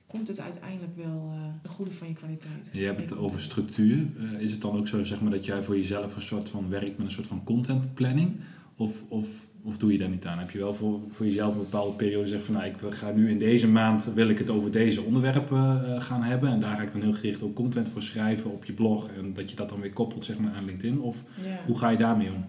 komt 0.07 0.27
het 0.27 0.39
uiteindelijk 0.39 0.95
wel 0.95 1.31
uh, 1.33 1.41
de 1.61 1.69
goede 1.69 1.91
van 1.91 2.07
je 2.07 2.13
kwaliteit. 2.13 2.69
Je 2.73 2.83
hebt 2.83 3.01
het 3.01 3.17
over 3.17 3.41
structuur. 3.41 4.05
is 4.39 4.51
het 4.51 4.61
dan 4.61 4.77
ook 4.77 4.87
zo 4.87 5.03
zeg 5.03 5.21
maar, 5.21 5.31
dat 5.31 5.45
jij 5.45 5.63
voor 5.63 5.75
jezelf 5.77 6.15
een 6.15 6.21
soort 6.21 6.49
van 6.49 6.69
werkt 6.69 6.97
met 6.97 7.07
een 7.07 7.13
soort 7.13 7.27
van 7.27 7.43
content 7.43 7.93
planning? 7.93 8.35
Of, 8.79 9.03
of, 9.07 9.47
of 9.63 9.77
doe 9.77 9.91
je 9.91 9.97
daar 9.97 10.09
niet 10.09 10.25
aan? 10.25 10.39
Heb 10.39 10.51
je 10.51 10.57
wel 10.57 10.73
voor, 10.73 10.99
voor 11.09 11.25
jezelf 11.25 11.53
een 11.53 11.59
bepaalde 11.59 11.95
periode 11.95 12.23
gezegd 12.23 12.43
van 12.43 12.53
nou, 12.53 12.65
ik 12.65 12.75
ga 12.89 13.11
nu 13.11 13.29
in 13.29 13.39
deze 13.39 13.67
maand 13.67 14.05
wil 14.13 14.29
ik 14.29 14.37
het 14.37 14.49
over 14.49 14.71
deze 14.71 15.01
onderwerpen 15.01 15.81
uh, 15.85 16.01
gaan 16.01 16.23
hebben. 16.23 16.49
En 16.49 16.59
daar 16.59 16.75
ga 16.75 16.81
ik 16.81 16.91
dan 16.91 17.01
heel 17.01 17.13
gericht 17.13 17.43
ook 17.43 17.55
content 17.55 17.89
voor 17.89 18.01
schrijven 18.01 18.51
op 18.51 18.65
je 18.65 18.73
blog. 18.73 19.09
En 19.09 19.33
dat 19.33 19.49
je 19.49 19.55
dat 19.55 19.69
dan 19.69 19.79
weer 19.79 19.93
koppelt 19.93 20.25
zeg 20.25 20.37
maar, 20.37 20.53
aan 20.53 20.65
LinkedIn. 20.65 21.01
Of 21.01 21.23
hoe 21.65 21.77
ga 21.77 21.89
je 21.89 21.97
daarmee 21.97 22.31
om? 22.31 22.45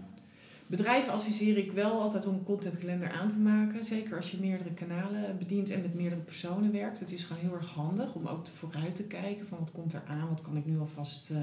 Bedrijven 0.67 1.13
adviseer 1.13 1.57
ik 1.57 1.73
wel 1.73 2.01
altijd 2.01 2.27
om 2.27 2.35
een 2.35 2.45
contentkalender 2.45 3.11
aan 3.11 3.29
te 3.29 3.39
maken. 3.39 3.85
Zeker 3.85 4.17
als 4.17 4.31
je 4.31 4.37
meerdere 4.41 4.75
kanalen 4.75 5.39
bedient 5.39 5.71
en 5.71 5.83
met 5.83 5.95
meerdere 5.95 6.21
personen 6.21 6.73
werkt. 6.73 7.01
Het 7.01 7.13
is 7.13 7.25
gewoon 7.25 7.43
heel 7.43 7.55
erg 7.55 7.69
handig 7.69 8.15
om 8.15 8.27
ook 8.27 8.47
vooruit 8.47 8.97
te 8.97 9.05
kijken 9.05 9.47
van 9.47 9.59
wat 9.59 9.71
komt 9.73 9.93
er 9.93 10.03
aan, 10.07 10.29
wat 10.29 10.43
kan 10.43 10.57
ik 10.57 10.67
nu 10.67 10.79
alvast... 10.79 11.31
Uh, 11.31 11.39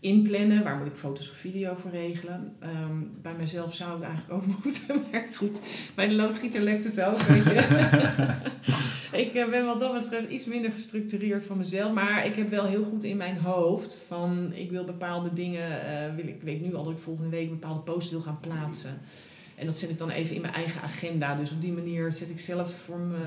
inplannen. 0.00 0.64
Waar 0.64 0.78
moet 0.78 0.86
ik 0.86 0.96
foto's 0.96 1.30
of 1.30 1.36
video 1.36 1.74
voor 1.80 1.90
regelen? 1.90 2.56
Ehm, 2.58 2.96
bij 3.22 3.34
mezelf 3.34 3.74
zou 3.74 3.92
het 3.92 4.02
eigenlijk 4.02 4.32
ook 4.32 4.46
moeten. 4.64 5.04
Maar 5.10 5.26
goed, 5.34 5.60
bij 5.94 6.08
de 6.08 6.14
loodgieter 6.14 6.60
lekt 6.60 6.84
het 6.84 7.00
ook, 7.00 7.18
weet 7.18 7.44
je. 7.44 8.36
ik 9.24 9.34
eh, 9.34 9.50
ben 9.50 9.64
wat 9.64 9.80
dat 9.80 9.92
betreft 9.92 10.30
iets 10.30 10.44
minder 10.44 10.70
gestructureerd 10.70 11.44
van 11.44 11.56
mezelf. 11.56 11.92
Maar 11.92 12.26
ik 12.26 12.34
heb 12.34 12.50
wel 12.50 12.64
heel 12.64 12.84
goed 12.84 13.04
in 13.04 13.16
mijn 13.16 13.38
hoofd 13.38 14.02
van... 14.06 14.52
Ik 14.54 14.70
wil 14.70 14.84
bepaalde 14.84 15.32
dingen... 15.32 15.70
Uh, 15.70 16.14
wil, 16.16 16.26
ik 16.26 16.42
weet 16.42 16.60
nu 16.60 16.74
al 16.74 16.84
dat 16.84 16.92
ik 16.92 16.98
volgende 16.98 17.30
week 17.30 17.50
bepaalde 17.50 17.80
posts 17.80 18.10
wil 18.10 18.20
gaan 18.20 18.40
plaatsen. 18.40 19.00
En 19.54 19.66
dat 19.66 19.78
zet 19.78 19.90
ik 19.90 19.98
dan 19.98 20.10
even 20.10 20.34
in 20.34 20.40
mijn 20.40 20.54
eigen 20.54 20.82
agenda. 20.82 21.34
Dus 21.34 21.50
op 21.50 21.60
die 21.60 21.72
manier 21.72 22.12
zet 22.12 22.30
ik 22.30 22.38
zelf 22.38 22.74
voor, 22.84 22.98
me, 22.98 23.16
uh, 23.16 23.22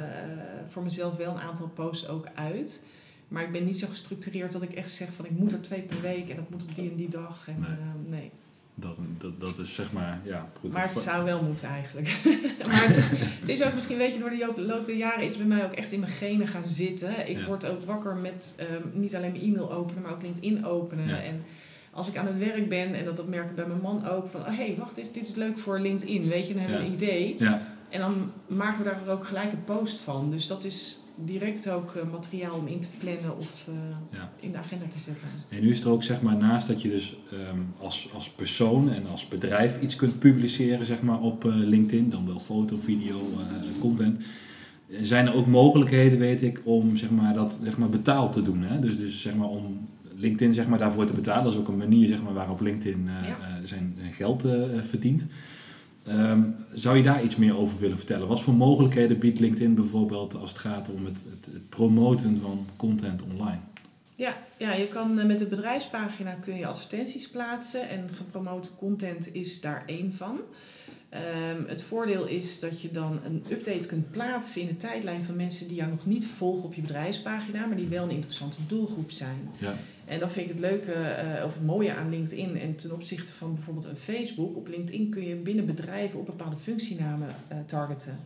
voor 0.67 0.83
mezelf 0.83 1.17
wel 1.17 1.31
een 1.31 1.41
aantal 1.41 1.67
posts 1.67 2.07
ook 2.07 2.27
uit... 2.35 2.83
Maar 3.31 3.43
ik 3.43 3.51
ben 3.51 3.65
niet 3.65 3.79
zo 3.79 3.87
gestructureerd 3.89 4.51
dat 4.51 4.61
ik 4.61 4.73
echt 4.73 4.91
zeg 4.91 5.13
van 5.13 5.25
ik 5.25 5.31
moet 5.31 5.51
er 5.51 5.61
twee 5.61 5.81
per 5.81 6.01
week 6.01 6.29
en 6.29 6.35
dat 6.35 6.49
moet 6.49 6.63
op 6.63 6.75
die 6.75 6.89
en 6.89 6.95
die 6.95 7.09
dag. 7.09 7.47
En, 7.47 7.59
nee. 7.59 7.69
Uh, 7.69 8.09
nee. 8.09 8.31
Dat, 8.75 8.95
dat, 9.17 9.39
dat 9.39 9.57
is 9.57 9.73
zeg 9.73 9.91
maar, 9.91 10.19
ja. 10.23 10.49
Goed, 10.59 10.71
maar 10.71 10.81
het 10.81 10.91
zou 10.91 11.25
wel 11.25 11.43
moeten 11.43 11.67
eigenlijk. 11.67 12.07
maar 12.67 12.87
het 12.87 12.95
is, 12.95 13.09
het 13.39 13.49
is 13.49 13.63
ook 13.63 13.73
misschien, 13.73 13.97
weet 13.97 14.13
je, 14.13 14.19
door 14.19 14.29
de 14.29 14.61
loop 14.61 14.85
der 14.85 14.95
jaren 14.95 15.25
is 15.25 15.37
bij 15.37 15.45
mij 15.45 15.65
ook 15.65 15.71
echt 15.71 15.91
in 15.91 15.99
mijn 15.99 16.11
genen 16.11 16.47
gaan 16.47 16.65
zitten. 16.65 17.29
Ik 17.29 17.45
word 17.45 17.65
ook 17.65 17.81
wakker 17.81 18.15
met 18.15 18.55
um, 18.59 18.99
niet 19.01 19.15
alleen 19.15 19.31
mijn 19.31 19.43
e-mail 19.43 19.71
openen, 19.71 20.01
maar 20.01 20.11
ook 20.11 20.21
LinkedIn 20.21 20.65
openen. 20.65 21.07
Ja. 21.07 21.21
En 21.21 21.43
als 21.91 22.07
ik 22.07 22.17
aan 22.17 22.27
het 22.27 22.37
werk 22.37 22.69
ben, 22.69 22.93
en 22.93 23.05
dat, 23.05 23.17
dat 23.17 23.27
merk 23.27 23.49
ik 23.49 23.55
bij 23.55 23.67
mijn 23.67 23.81
man 23.81 24.07
ook, 24.07 24.27
van 24.27 24.41
hé, 24.41 24.49
oh, 24.49 24.57
hey, 24.57 24.75
wacht, 24.77 24.95
dit, 24.95 25.13
dit 25.13 25.27
is 25.27 25.35
leuk 25.35 25.57
voor 25.57 25.79
LinkedIn, 25.79 26.27
weet 26.27 26.47
je, 26.47 26.53
dan 26.53 26.61
hebben 26.63 26.81
we 26.81 26.85
een 26.85 26.93
idee. 26.93 27.35
Ja. 27.39 27.67
En 27.89 27.99
dan 27.99 28.31
maken 28.47 28.83
we 28.83 28.83
daar 28.83 29.13
ook 29.13 29.25
gelijk 29.25 29.51
een 29.51 29.63
post 29.63 29.99
van. 29.99 30.29
Dus 30.29 30.47
dat 30.47 30.63
is 30.63 31.00
direct 31.15 31.69
ook 31.69 31.93
uh, 31.95 32.11
materiaal 32.11 32.55
om 32.55 32.67
in 32.67 32.79
te 32.79 32.87
plannen 32.99 33.37
of 33.37 33.67
uh, 33.69 33.75
ja. 34.11 34.31
in 34.39 34.51
de 34.51 34.57
agenda 34.57 34.85
te 34.85 34.99
zetten. 34.99 35.27
En 35.49 35.61
nu 35.61 35.69
is 35.69 35.83
er 35.83 35.89
ook 35.89 36.03
zeg 36.03 36.21
maar 36.21 36.35
naast 36.35 36.67
dat 36.67 36.81
je 36.81 36.89
dus 36.89 37.17
um, 37.33 37.67
als, 37.79 38.09
als 38.13 38.29
persoon 38.29 38.91
en 38.91 39.07
als 39.07 39.27
bedrijf 39.27 39.81
iets 39.81 39.95
kunt 39.95 40.19
publiceren 40.19 40.85
zeg 40.85 41.01
maar, 41.01 41.19
op 41.19 41.45
uh, 41.45 41.55
LinkedIn, 41.55 42.09
dan 42.09 42.25
wel 42.25 42.39
foto, 42.39 42.77
video, 42.77 43.29
content. 43.79 44.23
Zijn 45.01 45.27
er 45.27 45.33
ook 45.33 45.47
mogelijkheden, 45.47 46.19
weet 46.19 46.41
ik, 46.41 46.61
om 46.63 46.97
zeg 46.97 47.09
maar, 47.09 47.33
dat 47.33 47.59
zeg 47.63 47.77
maar, 47.77 47.89
betaald 47.89 48.33
te 48.33 48.41
doen? 48.41 48.61
Hè? 48.61 48.79
Dus, 48.79 48.97
dus 48.97 49.21
zeg 49.21 49.35
maar, 49.35 49.47
om 49.47 49.87
LinkedIn 50.15 50.53
zeg 50.53 50.67
maar, 50.67 50.79
daarvoor 50.79 51.05
te 51.05 51.13
betalen. 51.13 51.43
Dat 51.43 51.53
is 51.53 51.59
ook 51.59 51.67
een 51.67 51.77
manier 51.77 52.07
zeg 52.07 52.23
maar, 52.23 52.33
waarop 52.33 52.61
LinkedIn 52.61 53.05
ja. 53.05 53.59
zijn, 53.63 53.95
zijn, 53.97 54.13
geld 54.13 54.47
verdient. 54.81 55.25
Um, 56.07 56.55
zou 56.73 56.97
je 56.97 57.03
daar 57.03 57.23
iets 57.23 57.35
meer 57.35 57.57
over 57.57 57.79
willen 57.79 57.97
vertellen? 57.97 58.27
Wat 58.27 58.41
voor 58.41 58.53
mogelijkheden 58.53 59.19
biedt 59.19 59.39
LinkedIn 59.39 59.75
bijvoorbeeld 59.75 60.35
als 60.35 60.49
het 60.49 60.59
gaat 60.59 60.89
om 60.89 61.05
het, 61.05 61.23
het, 61.29 61.53
het 61.53 61.69
promoten 61.69 62.39
van 62.41 62.67
content 62.75 63.23
online? 63.23 63.59
Ja, 64.15 64.37
ja, 64.57 64.73
je 64.73 64.87
kan 64.87 65.19
eh, 65.19 65.25
met 65.25 65.39
de 65.39 65.47
bedrijfspagina 65.47 66.31
kun 66.33 66.57
je 66.57 66.65
advertenties 66.65 67.29
plaatsen 67.29 67.89
en 67.89 68.09
gepromote 68.13 68.69
content 68.77 69.33
is 69.33 69.61
daar 69.61 69.83
één 69.85 70.13
van. 70.13 70.39
Um, 71.13 71.65
het 71.67 71.83
voordeel 71.83 72.25
is 72.25 72.59
dat 72.59 72.81
je 72.81 72.91
dan 72.91 73.19
een 73.25 73.43
update 73.49 73.87
kunt 73.87 74.11
plaatsen 74.11 74.61
in 74.61 74.67
de 74.67 74.77
tijdlijn 74.77 75.23
van 75.23 75.35
mensen 75.35 75.67
die 75.67 75.75
jou 75.75 75.89
nog 75.89 76.05
niet 76.05 76.27
volgen 76.27 76.63
op 76.63 76.73
je 76.73 76.81
bedrijfspagina, 76.81 77.65
maar 77.65 77.77
die 77.77 77.87
wel 77.87 78.03
een 78.03 78.09
interessante 78.09 78.59
doelgroep 78.67 79.11
zijn. 79.11 79.49
Ja. 79.59 79.75
En 80.05 80.19
dan 80.19 80.31
vind 80.31 80.45
ik 80.45 80.51
het 80.51 80.61
leuke 80.61 80.93
uh, 80.93 81.45
of 81.45 81.53
het 81.53 81.65
mooie 81.65 81.93
aan 81.93 82.09
LinkedIn 82.09 82.59
en 82.59 82.75
ten 82.75 82.91
opzichte 82.91 83.33
van 83.33 83.53
bijvoorbeeld 83.53 83.85
een 83.85 83.95
Facebook. 83.95 84.55
Op 84.55 84.67
LinkedIn 84.67 85.09
kun 85.09 85.23
je 85.23 85.35
binnen 85.35 85.65
bedrijven 85.65 86.19
op 86.19 86.25
bepaalde 86.25 86.57
functienamen 86.57 87.27
uh, 87.27 87.57
targeten. 87.65 88.19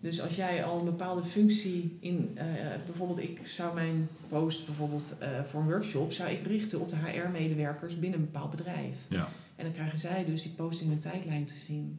Dus 0.00 0.20
als 0.20 0.36
jij 0.36 0.64
al 0.64 0.78
een 0.78 0.84
bepaalde 0.84 1.24
functie 1.24 1.96
in, 2.00 2.30
uh, 2.34 2.42
bijvoorbeeld 2.86 3.22
ik 3.22 3.46
zou 3.46 3.74
mijn 3.74 4.08
post 4.28 4.66
bijvoorbeeld 4.66 5.16
voor 5.50 5.60
een 5.60 5.66
workshop, 5.66 6.12
zou 6.12 6.30
ik 6.30 6.46
richten 6.46 6.80
op 6.80 6.88
de 6.88 6.96
HR-medewerkers 6.96 7.98
binnen 7.98 8.18
een 8.18 8.24
bepaald 8.24 8.50
bedrijf. 8.50 8.96
Ja. 9.08 9.28
En 9.60 9.66
dan 9.66 9.74
krijgen 9.74 9.98
zij 9.98 10.24
dus 10.24 10.42
die 10.42 10.52
post 10.52 10.80
in 10.80 10.88
de 10.88 10.98
tijdlijn 10.98 11.44
te 11.44 11.58
zien. 11.58 11.98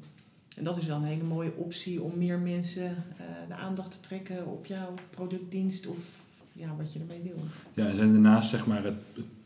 En 0.56 0.64
dat 0.64 0.78
is 0.78 0.86
wel 0.86 0.98
een 0.98 1.04
hele 1.04 1.24
mooie 1.24 1.56
optie 1.56 2.02
om 2.02 2.18
meer 2.18 2.40
mensen 2.40 2.96
de 3.48 3.54
aandacht 3.54 3.92
te 3.92 4.00
trekken 4.00 4.48
op 4.48 4.66
jouw 4.66 4.94
productdienst 5.10 5.88
of 5.88 5.98
ja, 6.54 6.76
wat 6.78 6.94
je 6.94 7.00
ermee 7.00 7.22
wil. 7.24 7.44
Ja, 7.74 7.90
en 7.90 7.96
zijn 7.96 8.12
daarnaast 8.12 8.50
zeg 8.50 8.66
maar, 8.66 8.84
het, 8.84 8.96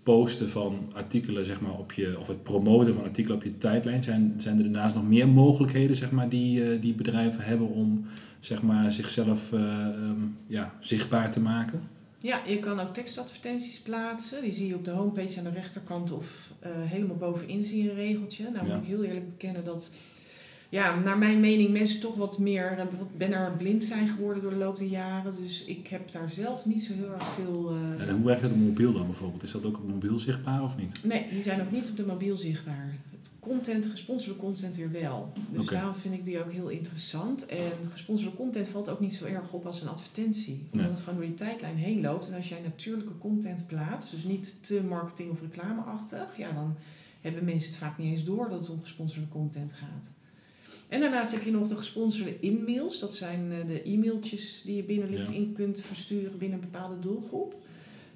posten 0.03 0.49
van 0.49 0.91
artikelen 0.93 1.45
zeg 1.45 1.61
maar, 1.61 1.73
op 1.73 1.91
je, 1.91 2.19
of 2.19 2.27
het 2.27 2.43
promoten 2.43 2.93
van 2.93 3.03
artikelen 3.03 3.37
op 3.37 3.43
je 3.43 3.57
tijdlijn, 3.57 4.03
zijn, 4.03 4.33
zijn 4.37 4.57
er 4.57 4.63
daarnaast 4.63 4.95
nog 4.95 5.07
meer 5.07 5.27
mogelijkheden 5.27 5.95
zeg 5.95 6.11
maar, 6.11 6.29
die, 6.29 6.59
uh, 6.59 6.81
die 6.81 6.93
bedrijven 6.93 7.43
hebben 7.43 7.67
om 7.67 8.05
zeg 8.39 8.61
maar, 8.61 8.91
zichzelf 8.91 9.51
uh, 9.51 9.59
um, 9.87 10.37
ja, 10.47 10.73
zichtbaar 10.79 11.31
te 11.31 11.39
maken? 11.39 11.81
Ja, 12.25 12.41
je 12.45 12.59
kan 12.59 12.79
ook 12.79 12.93
tekstadvertenties 12.93 13.79
plaatsen. 13.79 14.41
Die 14.41 14.53
zie 14.53 14.67
je 14.67 14.75
op 14.75 14.85
de 14.85 14.91
homepage 14.91 15.37
aan 15.37 15.43
de 15.43 15.49
rechterkant 15.49 16.11
of 16.11 16.51
uh, 16.63 16.69
helemaal 16.73 17.15
bovenin 17.15 17.63
zie 17.63 17.83
je 17.83 17.89
een 17.89 17.95
regeltje. 17.95 18.49
Nou 18.53 18.67
moet 18.67 18.75
ik 18.75 18.87
heel 18.87 19.03
eerlijk 19.03 19.27
bekennen 19.27 19.63
dat 19.63 19.93
ja, 20.69 20.99
naar 20.99 21.17
mijn 21.17 21.39
mening 21.39 21.71
mensen 21.71 21.99
toch 21.99 22.15
wat 22.15 22.39
meer 22.39 22.77
eh, 22.77 22.85
ben 23.17 23.33
er 23.33 23.51
blind 23.57 23.83
zijn 23.83 24.07
geworden 24.07 24.41
door 24.41 24.51
de 24.51 24.57
loop 24.57 24.77
der 24.77 24.87
jaren. 24.87 25.33
Dus 25.35 25.65
ik 25.65 25.87
heb 25.87 26.11
daar 26.11 26.29
zelf 26.29 26.65
niet 26.65 26.83
zo 26.83 26.93
heel 26.93 27.13
erg 27.13 27.27
veel... 27.27 27.75
Uh... 27.75 28.07
En 28.07 28.15
hoe 28.15 28.25
werkt 28.25 28.41
het 28.41 28.51
op 28.51 28.57
mobiel 28.57 28.93
dan 28.93 29.05
bijvoorbeeld? 29.05 29.43
Is 29.43 29.51
dat 29.51 29.65
ook 29.65 29.77
op 29.77 29.87
mobiel 29.87 30.19
zichtbaar 30.19 30.63
of 30.63 30.77
niet? 30.77 31.03
Nee, 31.03 31.27
die 31.31 31.43
zijn 31.43 31.61
ook 31.61 31.71
niet 31.71 31.89
op 31.89 31.97
de 31.97 32.05
mobiel 32.05 32.37
zichtbaar. 32.37 32.95
Content, 33.47 33.85
gesponsorde 33.85 34.39
content 34.39 34.75
weer 34.75 34.91
wel. 34.91 35.33
Dus 35.49 35.61
okay. 35.61 35.73
daarom 35.73 35.95
vind 35.95 36.13
ik 36.13 36.25
die 36.25 36.43
ook 36.43 36.51
heel 36.51 36.69
interessant. 36.69 37.45
En 37.45 37.71
gesponsorde 37.91 38.35
content 38.35 38.67
valt 38.67 38.89
ook 38.89 38.99
niet 38.99 39.15
zo 39.15 39.25
erg 39.25 39.51
op 39.51 39.65
als 39.65 39.81
een 39.81 39.87
advertentie. 39.87 40.67
Omdat 40.71 40.89
het 40.89 40.99
gewoon 40.99 41.19
door 41.19 41.27
je 41.27 41.33
tijdlijn 41.33 41.77
heen 41.77 42.01
loopt. 42.01 42.27
En 42.27 42.35
als 42.35 42.49
jij 42.49 42.59
natuurlijke 42.61 43.17
content 43.17 43.67
plaatst, 43.67 44.11
dus 44.11 44.23
niet 44.23 44.65
te 44.65 44.83
marketing- 44.83 45.31
of 45.31 45.41
reclameachtig, 45.41 46.37
ja, 46.37 46.51
dan 46.51 46.75
hebben 47.21 47.45
mensen 47.45 47.69
het 47.69 47.79
vaak 47.79 47.97
niet 47.97 48.11
eens 48.11 48.23
door 48.23 48.49
dat 48.49 48.59
het 48.59 48.69
om 48.69 48.81
gesponsorde 48.81 49.27
content 49.27 49.71
gaat. 49.71 50.09
En 50.87 50.99
daarnaast 50.99 51.31
heb 51.31 51.43
je 51.43 51.51
nog 51.51 51.67
de 51.67 51.77
gesponsorde 51.77 52.39
e-mails. 52.41 52.99
Dat 52.99 53.15
zijn 53.15 53.51
eh, 53.51 53.67
de 53.67 53.83
e-mailtjes 53.83 54.61
die 54.65 54.75
je 54.75 54.83
binnen 54.83 55.09
LinkedIn 55.09 55.53
kunt 55.53 55.81
versturen 55.81 56.37
binnen 56.37 56.59
een 56.59 56.69
bepaalde 56.71 56.99
doelgroep. 56.99 57.55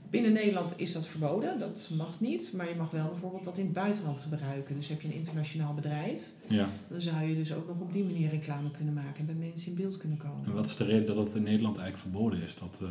Binnen 0.10 0.34
Nederland 0.34 0.74
is 0.80 0.94
dat 0.94 1.08
verboden, 1.08 1.60
dat 1.60 1.90
mag 1.98 2.20
niet. 2.20 2.54
Maar 2.54 2.70
je 2.70 2.76
mag 2.76 2.92
wel 2.92 3.08
bijvoorbeeld 3.10 3.44
dat 3.44 3.58
in 3.58 3.64
het 3.64 3.74
buitenland 3.74 4.18
gebruiken. 4.20 4.76
Dus 4.76 4.88
heb 4.88 5.02
je 5.02 5.08
een 5.08 5.14
internationaal 5.14 5.74
bedrijf, 5.74 6.22
ja. 6.48 6.70
dan 6.88 7.02
zou 7.02 7.24
je 7.24 7.36
dus 7.36 7.54
ook 7.54 7.68
nog 7.68 7.80
op 7.80 7.94
die 7.94 8.04
manier 8.04 8.30
reclame 8.30 8.72
kunnen 8.72 8.94
maken 8.94 9.18
en 9.20 9.26
bij 9.26 9.36
mensen 9.36 9.70
in 9.72 9.78
beeld 9.78 9.98
kunnen 9.98 10.18
komen. 10.18 10.46
En 10.46 10.54
wat 10.54 10.66
is 10.66 10.76
de 10.76 10.84
reden 10.84 11.16
dat 11.16 11.26
het 11.26 11.36
in 11.36 11.44
Nederland 11.44 11.78
eigenlijk 11.78 12.10
verboden 12.12 12.42
is? 12.42 12.56
Dat, 12.56 12.80
uh... 12.84 12.90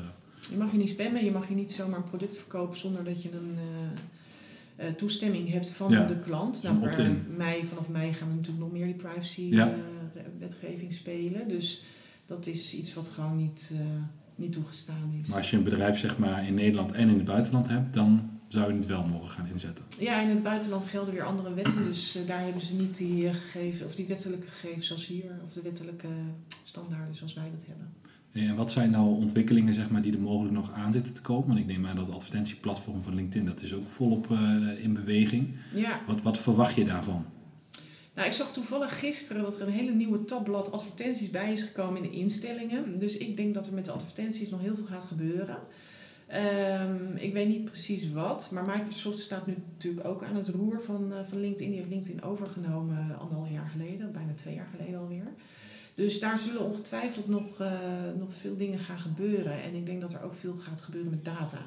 Je 0.50 0.56
mag 0.56 0.72
je 0.72 0.78
niet 0.78 0.88
spammen, 0.88 1.24
je 1.24 1.30
mag 1.30 1.48
je 1.48 1.54
niet 1.54 1.72
zomaar 1.72 1.98
een 1.98 2.04
product 2.04 2.36
verkopen 2.36 2.78
zonder 2.78 3.04
dat 3.04 3.22
je 3.22 3.30
een 3.32 3.56
uh, 4.78 4.86
uh, 4.86 4.92
toestemming 4.94 5.50
hebt 5.50 5.68
van 5.68 5.90
Ja, 5.90 6.06
de 6.06 6.18
klant. 6.18 6.62
Nou, 6.62 6.76
mei, 7.36 7.64
vanaf 7.64 7.88
mei 7.88 8.12
gaan 8.12 8.28
we 8.28 8.34
natuurlijk 8.34 8.62
nog 8.64 8.72
meer 8.72 8.86
die 8.86 8.94
privacy 8.94 9.42
Ja. 9.42 9.66
eh, 9.68 10.22
wetgeving 10.38 10.92
spelen. 10.92 11.48
Dus 11.48 11.82
dat 12.26 12.46
is 12.46 12.74
iets 12.74 12.94
wat 12.94 13.08
gewoon 13.08 13.36
niet, 13.36 13.72
eh, 13.74 13.80
niet 14.38 14.52
toegestaan 14.52 15.12
is. 15.20 15.28
Maar 15.28 15.36
als 15.38 15.50
je 15.50 15.56
een 15.56 15.62
bedrijf 15.62 15.98
zeg 15.98 16.18
maar 16.18 16.46
in 16.46 16.54
Nederland 16.54 16.92
en 16.92 17.08
in 17.08 17.14
het 17.14 17.24
buitenland 17.24 17.68
hebt, 17.68 17.94
dan 17.94 18.30
zou 18.48 18.72
je 18.72 18.78
het 18.78 18.86
wel 18.86 19.06
mogen 19.06 19.28
gaan 19.28 19.46
inzetten. 19.52 19.84
Ja, 19.98 20.20
in 20.20 20.28
het 20.28 20.42
buitenland 20.42 20.84
gelden 20.84 21.14
weer 21.14 21.22
andere 21.24 21.54
wetten, 21.54 21.84
dus 21.84 22.16
eh, 22.16 22.26
daar 22.26 22.42
hebben 22.42 22.62
ze 22.62 22.74
niet 22.74 22.96
die 22.96 23.28
eh, 23.28 23.34
gegevens, 23.34 23.82
of 23.82 23.94
die 23.94 24.06
wettelijke 24.06 24.46
gegevens 24.46 24.86
zoals 24.86 25.06
hier, 25.06 25.30
of 25.46 25.52
de 25.52 25.62
wettelijke 25.62 26.08
standaarden 26.64 27.14
zoals 27.14 27.34
wij 27.34 27.50
dat 27.54 27.66
hebben. 27.66 27.92
En 28.32 28.56
wat 28.56 28.72
zijn 28.72 28.90
nou 28.90 29.06
ontwikkelingen 29.06 29.74
zeg 29.74 29.90
maar, 29.90 30.02
die 30.02 30.12
er 30.12 30.20
mogelijk 30.20 30.54
nog 30.54 30.72
aan 30.72 30.92
zitten 30.92 31.14
te 31.14 31.22
komen? 31.22 31.46
Want 31.46 31.58
ik 31.58 31.66
neem 31.66 31.86
aan 31.86 31.96
dat 31.96 32.06
het 32.06 32.14
advertentieplatform 32.14 33.02
van 33.02 33.14
LinkedIn, 33.14 33.46
dat 33.46 33.62
is 33.62 33.74
ook 33.74 33.88
volop 33.88 34.30
eh, 34.30 34.84
in 34.84 34.92
beweging. 34.92 35.54
Ja, 35.74 36.00
Wat, 36.06 36.22
wat 36.22 36.38
verwacht 36.38 36.74
je 36.74 36.84
daarvan? 36.84 37.24
Nou 38.18 38.30
ik 38.30 38.36
zag 38.36 38.52
toevallig 38.52 38.98
gisteren 38.98 39.42
dat 39.42 39.60
er 39.60 39.66
een 39.66 39.72
hele 39.72 39.92
nieuwe 39.92 40.24
tabblad 40.24 40.72
advertenties 40.72 41.30
bij 41.30 41.52
is 41.52 41.62
gekomen 41.62 42.02
in 42.02 42.10
de 42.10 42.16
instellingen. 42.16 42.98
Dus 42.98 43.16
ik 43.16 43.36
denk 43.36 43.54
dat 43.54 43.66
er 43.66 43.74
met 43.74 43.84
de 43.84 43.92
advertenties 43.92 44.50
nog 44.50 44.60
heel 44.60 44.74
veel 44.74 44.84
gaat 44.84 45.04
gebeuren. 45.04 45.58
Ehm, 46.26 47.16
ik 47.16 47.32
weet 47.32 47.48
niet 47.48 47.64
precies 47.64 48.12
wat, 48.12 48.50
maar 48.52 48.64
Microsoft 48.64 49.18
staat 49.18 49.46
nu 49.46 49.54
natuurlijk 49.72 50.06
ook 50.06 50.22
aan 50.22 50.36
het 50.36 50.48
roer 50.48 50.82
van, 50.82 51.12
eh, 51.12 51.18
van 51.24 51.40
LinkedIn. 51.40 51.68
Die 51.68 51.78
heeft 51.78 51.90
LinkedIn 51.90 52.22
overgenomen 52.22 52.98
eh, 52.98 53.20
anderhalf 53.20 53.50
jaar 53.50 53.68
geleden, 53.68 54.12
bijna 54.12 54.32
twee 54.34 54.54
jaar 54.54 54.68
geleden 54.76 55.00
alweer. 55.00 55.26
Dus 55.94 56.20
daar 56.20 56.38
zullen 56.38 56.64
ongetwijfeld 56.64 57.28
nog, 57.28 57.60
eh, 57.60 57.72
nog 58.18 58.28
veel 58.40 58.56
dingen 58.56 58.78
gaan 58.78 58.98
gebeuren. 58.98 59.62
En 59.62 59.74
ik 59.74 59.86
denk 59.86 60.00
dat 60.00 60.12
er 60.12 60.22
ook 60.22 60.34
veel 60.34 60.56
gaat 60.56 60.80
gebeuren 60.80 61.10
met 61.10 61.24
data. 61.24 61.58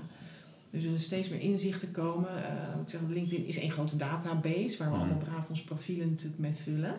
Er 0.71 0.81
zullen 0.81 0.99
steeds 0.99 1.29
meer 1.29 1.39
inzichten 1.39 1.91
komen. 1.91 2.43
Eh, 2.45 2.81
ik 2.83 2.89
zeg, 2.89 2.99
LinkedIn 3.09 3.45
is 3.45 3.57
één 3.57 3.71
grote 3.71 3.97
database 3.97 4.75
waar 4.77 4.87
we 4.89 4.95
Mhm. 4.95 5.03
allemaal 5.03 5.23
braaf 5.23 5.49
onze 5.49 5.63
profielen 5.63 6.09
natuurlijk 6.09 6.41
mee 6.41 6.53
vullen. 6.53 6.95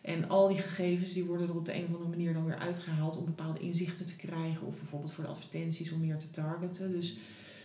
En 0.00 0.28
al 0.28 0.48
die 0.48 0.56
gegevens 0.56 1.12
die 1.12 1.24
worden 1.24 1.48
er 1.48 1.56
op 1.56 1.66
de 1.66 1.74
een 1.74 1.84
of 1.84 1.92
andere 1.92 2.08
manier 2.10 2.32
dan 2.32 2.44
weer 2.44 2.58
uitgehaald 2.58 3.16
om 3.16 3.24
bepaalde 3.24 3.60
inzichten 3.60 4.06
te 4.06 4.16
krijgen. 4.16 4.66
Of 4.66 4.74
bijvoorbeeld 4.78 5.12
voor 5.12 5.24
de 5.24 5.30
advertenties 5.30 5.92
om 5.92 6.00
meer 6.00 6.18
te 6.18 6.30
targeten. 6.30 6.92
Dus 6.92 7.16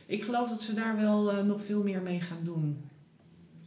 ik 0.06 0.24
geloof 0.24 0.50
dat 0.50 0.62
ze 0.62 0.74
daar 0.74 0.96
wel 0.98 1.32
eh, 1.32 1.44
nog 1.44 1.62
veel 1.64 1.84
meer 1.84 2.02
mee 2.02 2.22
gaan 2.22 2.44
doen. 2.44 2.78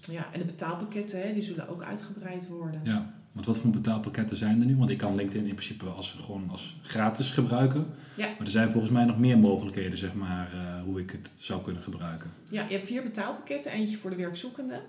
Ja, 0.01 0.33
en 0.33 0.38
de 0.38 0.44
betaalpakketten 0.44 1.23
hè, 1.23 1.33
die 1.33 1.42
zullen 1.42 1.68
ook 1.68 1.83
uitgebreid 1.83 2.49
worden. 2.49 2.81
Ja, 2.85 3.14
want 3.35 3.47
wat 3.47 3.59
voor 3.59 3.70
betaalpakketten 3.70 4.37
zijn 4.37 4.61
er 4.61 4.66
nu? 4.66 4.77
Want 4.77 4.90
ik 4.90 4.99
kan 4.99 5.14
LinkedIn 5.14 5.47
in 5.47 5.55
principe 5.55 5.85
als, 5.85 6.16
gewoon 6.20 6.49
als 6.51 6.77
gratis 6.83 7.31
gebruiken. 7.31 7.87
Ja. 8.16 8.27
Maar 8.27 8.47
er 8.47 8.51
zijn 8.51 8.70
volgens 8.70 8.92
mij 8.92 9.05
nog 9.05 9.18
meer 9.18 9.38
mogelijkheden, 9.38 9.99
zeg 9.99 10.14
maar, 10.14 10.53
eh, 10.53 10.83
hoe 10.83 11.01
ik 11.01 11.11
het 11.11 11.33
zou 11.35 11.62
kunnen 11.62 11.83
gebruiken. 11.83 12.31
Ja, 12.51 12.64
je 12.68 12.75
hebt 12.75 12.87
vier 12.87 13.03
betaalpakketten. 13.03 13.73
Eentje 13.73 13.97
voor 13.97 14.11
de 14.11 14.16
werkzoekenden. 14.16 14.81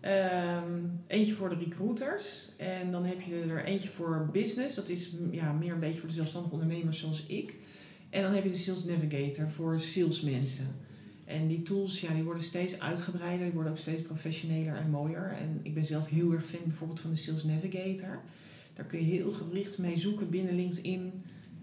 ehm, 0.00 0.80
eentje 1.06 1.34
voor 1.34 1.48
de 1.48 1.54
recruiters. 1.54 2.48
En 2.56 2.90
dan 2.90 3.04
heb 3.04 3.20
je 3.20 3.44
er 3.48 3.64
eentje 3.64 3.88
voor 3.88 4.28
business. 4.32 4.74
Dat 4.74 4.88
is 4.88 5.10
ja, 5.30 5.52
meer 5.52 5.72
een 5.72 5.80
beetje 5.80 5.98
voor 6.00 6.08
de 6.08 6.14
zelfstandige 6.14 6.54
ondernemers 6.54 6.98
zoals 6.98 7.26
ik. 7.26 7.56
En 8.10 8.22
dan 8.22 8.32
heb 8.32 8.44
je 8.44 8.50
de 8.50 8.56
Sales 8.56 8.84
Navigator 8.84 9.50
voor 9.50 9.80
salesmensen. 9.80 10.66
En 11.24 11.46
die 11.46 11.62
tools 11.62 12.00
ja, 12.00 12.12
die 12.12 12.22
worden 12.22 12.42
steeds 12.42 12.80
uitgebreider. 12.80 13.44
Die 13.44 13.54
worden 13.54 13.72
ook 13.72 13.78
steeds 13.78 14.02
professioneler 14.02 14.76
en 14.76 14.90
mooier. 14.90 15.36
En 15.40 15.60
ik 15.62 15.74
ben 15.74 15.84
zelf 15.84 16.08
heel 16.08 16.32
erg 16.32 16.46
fan 16.46 16.60
bijvoorbeeld 16.64 17.00
van 17.00 17.10
de 17.10 17.16
Sales 17.16 17.44
Navigator. 17.44 18.20
Daar 18.74 18.86
kun 18.86 18.98
je 18.98 19.04
heel 19.04 19.32
gericht 19.32 19.78
mee 19.78 19.98
zoeken 19.98 20.30
binnen 20.30 20.54
LinkedIn 20.54 21.12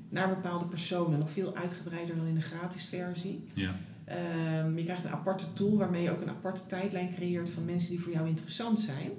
naar 0.09 0.29
bepaalde 0.29 0.65
personen. 0.65 1.19
Nog 1.19 1.31
veel 1.31 1.55
uitgebreider 1.55 2.15
dan 2.15 2.25
in 2.25 2.35
de 2.35 2.41
gratis 2.41 2.85
versie. 2.85 3.43
Ja, 3.53 3.75
Ehm, 4.11 4.77
je 4.77 4.83
krijgt 4.83 5.03
een 5.03 5.11
aparte 5.11 5.53
tool 5.53 5.77
waarmee 5.77 6.03
je 6.03 6.11
ook 6.11 6.21
een 6.21 6.29
aparte 6.29 6.65
tijdlijn 6.65 7.13
creëert 7.15 7.49
van 7.49 7.65
mensen 7.65 7.89
die 7.89 7.99
voor 7.99 8.13
jou 8.13 8.27
interessant 8.27 8.79
zijn. 8.79 9.11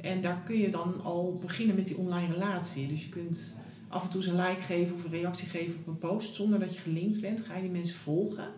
En 0.00 0.20
daar 0.20 0.42
kun 0.44 0.58
je 0.58 0.70
dan 0.70 1.02
al 1.02 1.38
beginnen 1.40 1.76
met 1.76 1.86
die 1.86 1.96
online 1.96 2.32
relatie. 2.32 2.88
Dus 2.88 3.02
je 3.02 3.08
kunt 3.08 3.54
af 3.88 4.04
en 4.04 4.10
toe 4.10 4.20
eens 4.20 4.30
een 4.30 4.46
like 4.46 4.60
geven 4.60 4.94
of 4.94 5.04
een 5.04 5.10
reactie 5.10 5.48
geven 5.48 5.74
op 5.80 5.86
een 5.86 5.98
post 5.98 6.34
zonder 6.34 6.58
dat 6.58 6.74
je 6.74 6.80
gelinkt 6.80 7.20
bent. 7.20 7.40
Ga 7.40 7.54
je 7.54 7.60
die 7.60 7.70
mensen 7.70 7.96
volgen. 7.96 8.48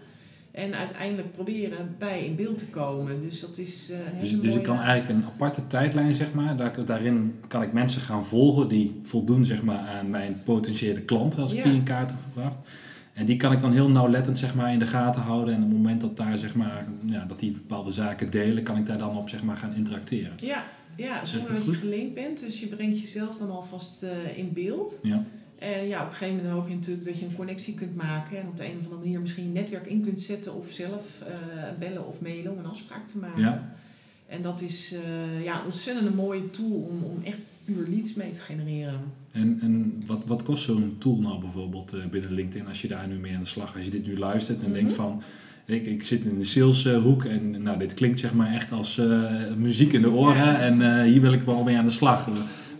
En 0.53 0.75
uiteindelijk 0.75 1.33
proberen 1.33 1.95
bij 1.99 2.25
in 2.25 2.37
beeld 2.37 2.59
te 2.59 2.67
komen. 2.67 3.21
Dus 3.21 3.41
dat 3.41 3.59
is 3.59 3.89
een 3.91 4.17
hele 4.17 4.33
dus, 4.33 4.41
dus 4.41 4.55
ik 4.55 4.63
kan 4.63 4.79
eigenlijk 4.81 5.09
een 5.19 5.25
aparte 5.25 5.67
tijdlijn, 5.67 6.15
zeg 6.15 6.33
maar, 6.33 6.57
daar, 6.57 6.85
daarin 6.85 7.35
kan 7.49 7.63
ik 7.63 7.73
mensen 7.73 8.03
gaan 8.03 8.27
volgen 8.27 8.69
die 8.69 9.01
voldoen, 9.03 9.47
zeg 9.47 9.63
maar, 9.63 9.79
aan 9.79 10.11
mijn 10.11 10.37
potentiële 10.45 11.01
klanten 11.01 11.43
als 11.43 11.51
ik 11.53 11.57
Ja. 11.59 11.65
die 11.65 11.73
in 11.75 11.83
kaart 11.83 12.11
heb 12.11 12.19
gebracht. 12.33 12.59
En 13.13 13.27
die 13.27 13.37
kan 13.37 13.53
ik 13.53 13.61
dan 13.61 13.73
heel 13.73 13.89
nauwlettend, 13.89 14.39
zeg 14.39 14.55
maar, 14.55 14.73
in 14.73 14.79
de 14.79 14.87
gaten 14.87 15.23
houden. 15.23 15.55
En 15.55 15.63
op 15.63 15.69
het 15.69 15.77
moment 15.77 16.01
dat 16.01 16.17
daar, 16.17 16.39
zeg 16.39 16.55
maar, 16.55 16.87
ja, 17.07 17.25
dat 17.25 17.39
die 17.41 17.51
bepaalde 17.53 17.91
zaken 17.91 18.31
delen, 18.31 18.63
kan 18.63 18.77
ik 18.77 18.87
daar 18.87 18.99
dan 18.99 19.17
op, 19.17 19.29
zeg 19.29 19.43
maar, 19.43 19.57
gaan 19.57 19.75
interacteren. 19.75 20.33
Ja, 20.37 20.65
ja 20.97 21.25
zonder 21.25 21.55
dat 21.55 21.65
je 21.65 21.75
gelinkt 21.75 22.15
bent. 22.15 22.41
Dus 22.41 22.61
je 22.61 22.67
brengt 22.67 23.01
jezelf 23.01 23.37
dan 23.37 23.51
alvast 23.51 24.03
eh, 24.03 24.39
in 24.39 24.53
beeld. 24.53 24.99
Ja, 25.03 25.25
En 25.63 25.89
ja, 25.89 26.01
op 26.03 26.07
een 26.09 26.13
gegeven 26.15 26.37
moment 26.37 26.53
hoop 26.55 26.69
je 26.69 26.75
natuurlijk 26.75 27.07
dat 27.07 27.19
je 27.19 27.25
een 27.27 27.35
connectie 27.37 27.75
kunt 27.75 27.97
maken. 27.97 28.39
En 28.39 28.47
op 28.49 28.57
de 28.57 28.65
een 28.65 28.77
of 28.79 28.85
andere 28.85 29.01
manier 29.01 29.21
misschien 29.21 29.45
je 29.45 29.51
netwerk 29.51 29.87
in 29.87 30.03
kunt 30.03 30.21
zetten. 30.21 30.55
Of 30.55 30.71
zelf 30.71 31.23
eh, 31.27 31.35
bellen 31.79 32.07
of 32.09 32.21
mailen 32.21 32.53
om 32.53 32.59
een 32.59 32.67
afspraak 32.67 33.07
te 33.07 33.19
maken. 33.19 33.41
ja. 33.41 33.75
En 34.29 34.43
dat 34.43 34.61
is 34.61 34.93
eh, 34.93 35.45
ja, 35.45 35.59
een 35.59 35.65
ontzettend 35.65 36.15
mooie 36.15 36.51
tool 36.51 36.71
om, 36.91 37.03
om 37.03 37.23
echt 37.25 37.37
puur 37.65 37.87
leads 37.89 38.15
mee 38.15 38.31
te 38.31 38.41
genereren. 38.41 39.01
En, 39.33 39.59
en 39.63 40.03
wat, 40.07 40.25
wat 40.27 40.43
kost 40.43 40.63
zo'n 40.65 40.95
tool 40.99 41.17
nou 41.21 41.41
bijvoorbeeld 41.41 41.93
eh, 41.93 42.07
binnen 42.11 42.33
LinkedIn 42.33 42.69
als 42.69 42.83
je 42.83 42.89
daar 42.89 43.09
nu 43.09 43.15
mee 43.15 43.35
aan 43.35 43.41
de 43.41 43.47
slag 43.47 43.75
Als 43.75 43.85
je 43.85 43.91
dit 43.91 44.07
nu 44.07 44.19
luistert 44.19 44.59
en 44.59 44.65
Mhm. 44.65 44.73
denkt 44.75 44.93
van... 44.93 45.23
Ik, 45.65 45.87
ik 45.87 46.05
zit 46.05 46.25
in 46.25 46.39
de 46.39 46.45
saleshoek 46.45 47.25
en 47.25 47.63
nou, 47.63 47.79
dit 47.79 47.95
klinkt 47.95 48.19
zeg 48.19 48.35
maar 48.35 48.53
echt 48.55 48.73
als 48.73 49.01
muziek 49.57 49.93
in 49.93 50.03
de 50.03 50.11
oren 50.11 50.37
Ja. 50.47 50.59
en 50.59 51.05
hier 51.05 51.21
wil 51.21 51.33
ik 51.33 51.43
wel 51.43 51.63
mee 51.63 51.77
aan 51.77 51.85
de 51.85 51.91
slag. 51.91 52.29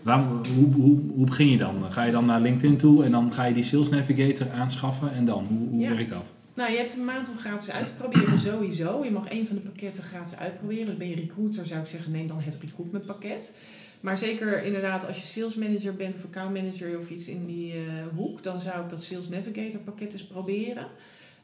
Waarom, 0.03 0.27
hoe, 0.55 0.73
hoe, 0.73 0.99
hoe 1.13 1.25
begin 1.25 1.49
je 1.49 1.57
dan? 1.57 1.91
Ga 1.91 2.03
je 2.03 2.11
dan 2.11 2.25
naar 2.25 2.41
LinkedIn 2.41 2.77
toe 2.77 3.03
en 3.03 3.11
dan 3.11 3.33
ga 3.33 3.43
je 3.45 3.53
die 3.53 3.63
Sales 3.63 3.89
Navigator 3.89 4.51
aanschaffen 4.51 5.13
en 5.13 5.25
dan? 5.25 5.45
Hoe, 5.45 5.69
hoe 5.69 5.79
Ja. 5.81 5.89
werkt 5.95 6.09
dat? 6.09 6.31
Nou, 6.53 6.71
je 6.71 6.77
hebt 6.77 6.97
een 6.97 7.05
maand 7.05 7.29
om 7.29 7.37
gratis 7.37 7.71
uit 7.71 7.85
te 7.85 7.93
proberen 7.93 8.39
sowieso. 8.49 9.03
Je 9.03 9.11
mag 9.11 9.27
één 9.27 9.47
van 9.47 9.55
de 9.55 9.61
pakketten 9.61 10.03
gratis 10.03 10.37
uitproberen. 10.37 10.85
Dus 10.85 10.97
ben 10.97 11.09
je 11.09 11.15
recruiter, 11.15 11.67
zou 11.67 11.81
ik 11.81 11.87
zeggen, 11.87 12.11
neem 12.11 12.27
dan 12.27 12.39
het 12.41 12.57
recruitment 12.61 13.05
pakket. 13.05 13.55
Maar 13.99 14.17
zeker 14.17 14.63
inderdaad, 14.63 15.07
als 15.07 15.17
je 15.17 15.25
sales 15.39 15.55
manager 15.55 15.95
bent 15.95 16.15
of 16.15 16.23
account 16.25 16.53
manager 16.53 16.99
of 16.99 17.09
iets 17.09 17.27
in 17.27 17.45
die 17.45 17.73
eh, 17.73 17.79
hoek, 18.15 18.43
dan 18.43 18.59
zou 18.59 18.83
ik 18.83 18.89
dat 18.89 19.03
Sales 19.03 19.29
Navigator 19.29 19.79
pakket 19.79 20.13
eens 20.13 20.25
proberen. 20.27 20.87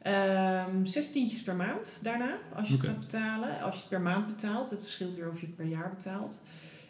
Ehm 0.01 0.85
zes 0.85 1.11
tientjes 1.11 1.41
per 1.41 1.55
maand 1.55 1.99
daarna, 2.03 2.37
als 2.55 2.67
je 2.67 2.73
het 2.73 2.83
gaat 2.85 2.99
betalen. 2.99 3.61
Als 3.61 3.73
je 3.75 3.79
het 3.79 3.89
per 3.89 4.01
maand 4.01 4.27
betaalt, 4.27 4.69
het 4.69 4.83
scheelt 4.83 5.15
weer 5.15 5.29
of 5.29 5.39
je 5.39 5.45
het 5.45 5.55
per 5.55 5.65
jaar 5.65 5.93
betaalt. 5.97 6.41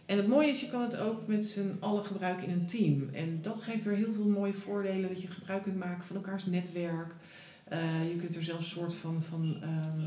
En 0.10 0.18
het 0.18 0.28
mooie 0.28 0.48
is, 0.50 0.62
je 0.62 0.70
kan 0.70 0.82
het 0.82 0.98
ook 0.98 1.28
met 1.28 1.46
z'n 1.46 1.76
allen 1.80 2.04
gebruiken 2.06 2.48
in 2.48 2.54
een 2.54 2.66
team. 2.66 3.10
En 3.14 3.38
dat 3.42 3.62
geeft 3.62 3.84
weer 3.84 3.96
heel 3.96 4.12
veel 4.14 4.28
mooie 4.28 4.54
voordelen, 4.54 5.10
dat 5.10 5.22
je 5.22 5.28
gebruik 5.28 5.64
kunt 5.64 5.78
maken 5.78 6.06
van 6.06 6.16
elkaars 6.16 6.46
netwerk. 6.46 7.16
Eh, 7.64 7.80
je 8.10 8.16
kunt 8.16 8.36
er 8.36 8.44
zelfs 8.44 8.64
een 8.64 8.70
soort 8.80 8.94
van, 8.94 9.22
van 9.24 9.58
ehm, 9.62 10.02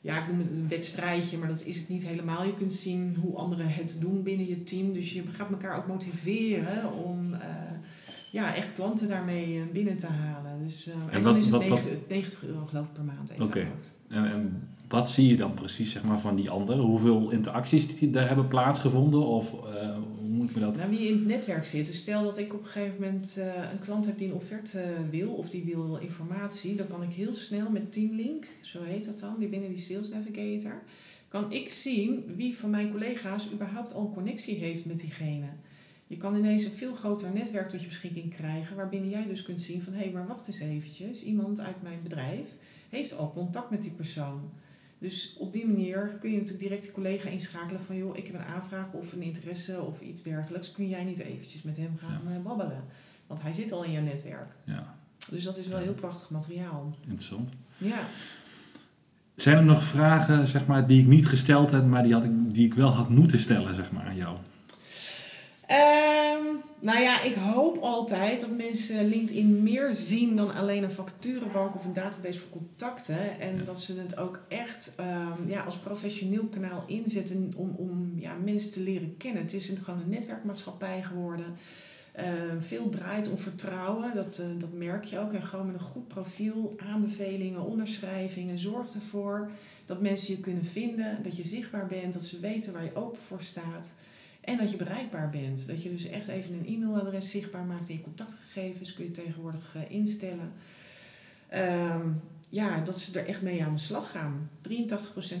ja, 0.00 0.22
ik 0.22 0.28
noem 0.28 0.38
het 0.38 0.50
een 0.56 0.68
wedstrijdje, 0.68 1.38
maar 1.38 1.48
dat 1.48 1.64
is 1.64 1.76
het 1.76 1.88
niet 1.88 2.06
helemaal. 2.06 2.44
Je 2.44 2.54
kunt 2.54 2.72
zien 2.72 3.16
hoe 3.20 3.36
anderen 3.36 3.68
het 3.68 3.96
doen 4.00 4.22
binnen 4.22 4.46
je 4.48 4.64
team. 4.64 4.92
Dus 4.92 5.12
je 5.12 5.22
gaat 5.32 5.50
elkaar 5.50 5.76
ook 5.76 5.86
motiveren 5.86 6.92
om 6.92 7.34
eh, 7.34 7.40
ja, 8.30 8.54
echt 8.54 8.72
klanten 8.72 9.08
daarmee 9.08 9.56
eh, 9.56 9.62
binnen 9.72 9.96
te 9.96 10.06
halen. 10.06 10.62
Dus, 10.64 10.86
en, 10.86 10.94
En 11.10 11.22
dan 11.22 11.32
wat- 11.32 11.36
is 11.36 11.42
het 11.44 11.52
wat- 11.52 11.60
90, 11.68 12.08
90 12.08 12.44
euro 12.44 12.64
geloof 12.66 12.86
ik 12.86 12.92
per 12.92 13.04
maand. 13.04 13.40
Oké. 13.40 13.66
En, 14.08 14.24
en 14.32 14.68
wat 14.92 15.10
zie 15.10 15.28
je 15.28 15.36
dan 15.36 15.54
precies 15.54 15.92
zeg 15.92 16.02
maar, 16.02 16.20
van 16.20 16.36
die 16.36 16.50
anderen? 16.50 16.84
Hoeveel 16.84 17.30
interacties 17.30 17.98
die 17.98 18.10
daar 18.10 18.26
hebben 18.26 18.48
plaatsgevonden? 18.48 19.26
Of 19.26 19.52
eh, 19.52 19.94
hoe 20.18 20.28
moet 20.28 20.50
ik 20.50 20.60
dat... 20.60 20.76
Nou, 20.76 20.90
wie 20.90 21.08
in 21.08 21.14
het 21.14 21.26
netwerk 21.26 21.64
zit. 21.64 21.86
Dus 21.86 21.98
stel 21.98 22.22
dat 22.22 22.38
ik 22.38 22.54
op 22.54 22.60
een 22.60 22.66
gegeven 22.66 23.00
moment 23.00 23.36
eh, 23.36 23.70
een 23.72 23.78
klant 23.78 24.06
heb 24.06 24.18
die 24.18 24.28
een 24.28 24.34
offerte 24.34 24.80
eh, 24.80 24.90
wil 25.10 25.32
of 25.32 25.50
die 25.50 25.64
wil 25.64 25.96
informatie, 25.96 26.74
dan 26.74 26.86
kan 26.86 27.02
ik 27.02 27.12
heel 27.12 27.34
snel 27.34 27.70
met 27.70 27.92
Teamlink, 27.92 28.46
zo 28.60 28.82
heet 28.82 29.04
dat 29.04 29.18
dan, 29.18 29.34
die 29.38 29.48
binnen 29.48 29.72
die 29.72 29.82
Sales 29.82 30.08
Navigator, 30.08 30.82
kan 31.28 31.52
ik 31.52 31.72
zien 31.72 32.24
wie 32.36 32.56
van 32.56 32.70
mijn 32.70 32.90
collega's 32.90 33.48
überhaupt 33.52 33.94
al 33.94 34.12
connectie 34.14 34.56
heeft 34.56 34.84
met 34.84 35.00
diegene. 35.00 35.48
Je 36.06 36.16
kan 36.16 36.36
ineens 36.36 36.64
een 36.64 36.72
veel 36.72 36.94
groter 36.94 37.32
netwerk 37.32 37.68
tot 37.68 37.80
je 37.80 37.86
beschikking 37.86 38.34
krijgen, 38.34 38.76
waarbinnen 38.76 39.10
jij 39.10 39.26
dus 39.26 39.42
kunt 39.42 39.60
zien 39.60 39.82
van 39.82 39.92
hé, 39.92 39.98
hey, 39.98 40.10
maar 40.12 40.26
wacht 40.26 40.46
eens 40.46 40.60
eventjes, 40.60 41.24
iemand 41.24 41.60
uit 41.60 41.82
mijn 41.82 42.02
bedrijf 42.02 42.56
heeft 42.88 43.16
al 43.16 43.32
contact 43.32 43.70
met 43.70 43.82
die 43.82 43.92
persoon. 43.92 44.50
Dus 45.02 45.34
op 45.38 45.52
die 45.52 45.66
manier 45.66 46.16
kun 46.20 46.30
je 46.30 46.36
natuurlijk 46.36 46.62
direct 46.64 46.82
die 46.82 46.92
collega 46.92 47.28
inschakelen 47.28 47.80
van 47.80 47.96
joh, 47.96 48.16
ik 48.16 48.26
heb 48.26 48.34
een 48.34 48.54
aanvraag 48.54 48.92
of 48.92 49.12
een 49.12 49.22
interesse 49.22 49.80
of 49.80 50.00
iets 50.00 50.22
dergelijks. 50.22 50.72
Kun 50.72 50.88
jij 50.88 51.04
niet 51.04 51.18
eventjes 51.18 51.62
met 51.62 51.76
hem 51.76 51.96
gaan 51.96 52.20
eh, 52.28 52.42
babbelen? 52.42 52.84
Want 53.26 53.42
hij 53.42 53.52
zit 53.52 53.72
al 53.72 53.84
in 53.84 53.90
je 53.90 54.00
netwerk. 54.00 54.52
Ja, 54.64 54.94
Dus 55.30 55.44
dat 55.44 55.58
is 55.58 55.66
wel 55.66 55.78
heel 55.78 55.94
prachtig 55.94 56.30
materiaal. 56.30 56.96
interessant. 57.00 57.48
Ja. 57.78 58.00
Zijn 59.34 59.56
er 59.56 59.64
nog 59.64 59.82
vragen 59.84 60.46
zeg 60.46 60.66
maar, 60.66 60.86
die 60.86 61.00
ik 61.00 61.06
niet 61.06 61.26
gesteld 61.26 61.70
heb, 61.70 61.84
maar 61.86 62.02
die, 62.02 62.12
had 62.12 62.24
ik, 62.24 62.54
die 62.54 62.66
ik 62.66 62.74
wel 62.74 62.90
had 62.90 63.08
moeten 63.08 63.38
stellen 63.38 63.74
zeg 63.74 63.92
maar, 63.92 64.04
aan 64.04 64.16
jou? 64.16 64.36
Ehm, 65.72 66.44
nou 66.80 67.00
ja, 67.00 67.22
ik 67.22 67.34
hoop 67.34 67.78
altijd 67.78 68.40
dat 68.40 68.56
mensen 68.56 69.08
LinkedIn 69.08 69.62
meer 69.62 69.94
zien 69.94 70.36
dan 70.36 70.54
alleen 70.54 70.82
een 70.82 70.90
vacaturebank 70.90 71.74
of 71.74 71.84
een 71.84 71.92
database 71.92 72.38
voor 72.38 72.50
contacten. 72.50 73.40
En 73.40 73.64
dat 73.64 73.80
ze 73.80 74.00
het 74.00 74.18
ook 74.18 74.40
echt 74.48 74.92
ehm, 74.96 75.48
ja, 75.48 75.62
als 75.62 75.76
professioneel 75.76 76.44
kanaal 76.44 76.84
inzetten 76.86 77.52
om, 77.56 77.74
om 77.76 78.12
ja, 78.16 78.34
mensen 78.44 78.72
te 78.72 78.80
leren 78.80 79.16
kennen. 79.16 79.42
Het 79.42 79.52
is 79.52 79.68
een, 79.68 79.76
gewoon 79.76 80.00
een 80.00 80.08
netwerkmaatschappij 80.08 81.02
geworden. 81.02 81.56
Ehm, 82.12 82.60
veel 82.60 82.88
draait 82.88 83.30
om 83.30 83.38
vertrouwen, 83.38 84.14
dat, 84.14 84.38
eh, 84.38 84.46
dat 84.58 84.72
merk 84.72 85.04
je 85.04 85.18
ook. 85.18 85.32
En 85.32 85.42
gewoon 85.42 85.66
met 85.66 85.74
een 85.74 85.80
goed 85.80 86.08
profiel, 86.08 86.74
aanbevelingen, 86.76 87.64
onderschrijvingen. 87.64 88.58
Zorg 88.58 88.94
ervoor 88.94 89.50
dat 89.86 90.00
mensen 90.00 90.34
je 90.34 90.40
kunnen 90.40 90.64
vinden, 90.64 91.22
dat 91.22 91.36
je 91.36 91.44
zichtbaar 91.44 91.86
bent, 91.86 92.12
dat 92.12 92.22
ze 92.22 92.40
weten 92.40 92.72
waar 92.72 92.84
je 92.84 92.94
open 92.94 93.20
voor 93.28 93.42
staat. 93.42 93.94
En 94.42 94.56
dat 94.56 94.70
je 94.70 94.76
bereikbaar 94.76 95.30
bent. 95.30 95.66
Dat 95.66 95.82
je 95.82 95.90
dus 95.90 96.06
echt 96.06 96.28
even 96.28 96.52
een 96.54 96.66
e-mailadres 96.66 97.30
zichtbaar 97.30 97.64
maakt 97.64 97.88
in 97.88 97.96
je 97.96 98.02
contactgegevens. 98.02 98.94
Kun 98.94 99.04
je 99.04 99.10
tegenwoordig 99.10 99.74
uh, 99.76 99.90
instellen. 99.90 100.52
Ehm, 101.48 102.08
ja, 102.48 102.80
dat 102.80 103.00
ze 103.00 103.20
er 103.20 103.26
echt 103.26 103.42
mee 103.42 103.64
aan 103.64 103.74
de 103.74 103.80
slag 103.80 104.10
gaan. 104.10 104.50
83% 104.68 104.82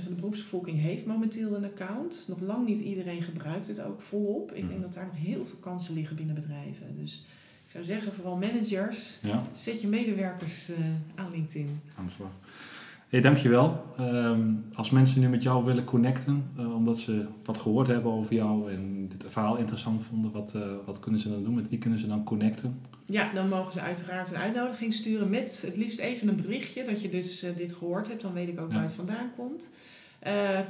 van 0.02 0.08
de 0.08 0.14
beroepsbevolking 0.14 0.80
heeft 0.80 1.06
momenteel 1.06 1.56
een 1.56 1.64
account. 1.64 2.24
Nog 2.28 2.40
lang 2.40 2.66
niet 2.66 2.78
iedereen 2.78 3.22
gebruikt 3.22 3.68
het 3.68 3.80
ook 3.80 4.02
volop. 4.02 4.50
Ik 4.52 4.56
denk 4.56 4.70
mhm. 4.70 4.80
dat 4.80 4.94
daar 4.94 5.06
nog 5.06 5.16
heel 5.16 5.46
veel 5.46 5.58
kansen 5.58 5.94
liggen 5.94 6.16
binnen 6.16 6.34
bedrijven. 6.34 6.96
Dus 6.98 7.24
ik 7.64 7.70
zou 7.70 7.84
zeggen, 7.84 8.14
vooral 8.14 8.36
managers, 8.36 9.18
ja. 9.22 9.46
zet 9.52 9.80
je 9.80 9.86
medewerkers 9.86 10.70
uh, 10.70 10.76
aan 11.14 11.30
LinkedIn. 11.30 11.80
Aan 11.98 12.04
de 12.04 12.10
slag. 12.10 12.30
Hey, 13.12 13.20
dankjewel. 13.20 13.84
Um, 14.00 14.64
als 14.74 14.90
mensen 14.90 15.20
nu 15.20 15.28
met 15.28 15.42
jou 15.42 15.64
willen 15.64 15.84
connecten, 15.84 16.46
uh, 16.58 16.74
omdat 16.74 16.98
ze 16.98 17.26
wat 17.44 17.58
gehoord 17.58 17.86
hebben 17.86 18.12
over 18.12 18.34
jou 18.34 18.72
en 18.72 19.08
dit 19.08 19.24
verhaal 19.28 19.56
interessant 19.56 20.02
vonden, 20.02 20.30
wat, 20.30 20.52
uh, 20.56 20.62
wat 20.86 21.00
kunnen 21.00 21.20
ze 21.20 21.30
dan 21.30 21.42
doen? 21.42 21.54
Met 21.54 21.68
wie 21.68 21.78
kunnen 21.78 21.98
ze 21.98 22.06
dan 22.06 22.24
connecten? 22.24 22.80
Ja, 23.06 23.32
dan 23.32 23.48
mogen 23.48 23.72
ze 23.72 23.80
uiteraard 23.80 24.30
een 24.30 24.36
uitnodiging 24.36 24.92
sturen 24.92 25.30
met 25.30 25.62
het 25.66 25.76
liefst 25.76 25.98
even 25.98 26.28
een 26.28 26.36
berichtje 26.36 26.84
dat 26.84 27.02
je 27.02 27.08
dus, 27.08 27.44
uh, 27.44 27.56
dit 27.56 27.72
gehoord 27.72 28.08
hebt. 28.08 28.22
Dan 28.22 28.32
weet 28.32 28.48
ik 28.48 28.60
ook 28.60 28.68
ja. 28.68 28.74
waar 28.74 28.82
het 28.82 28.92
vandaan 28.92 29.30
komt. 29.36 29.72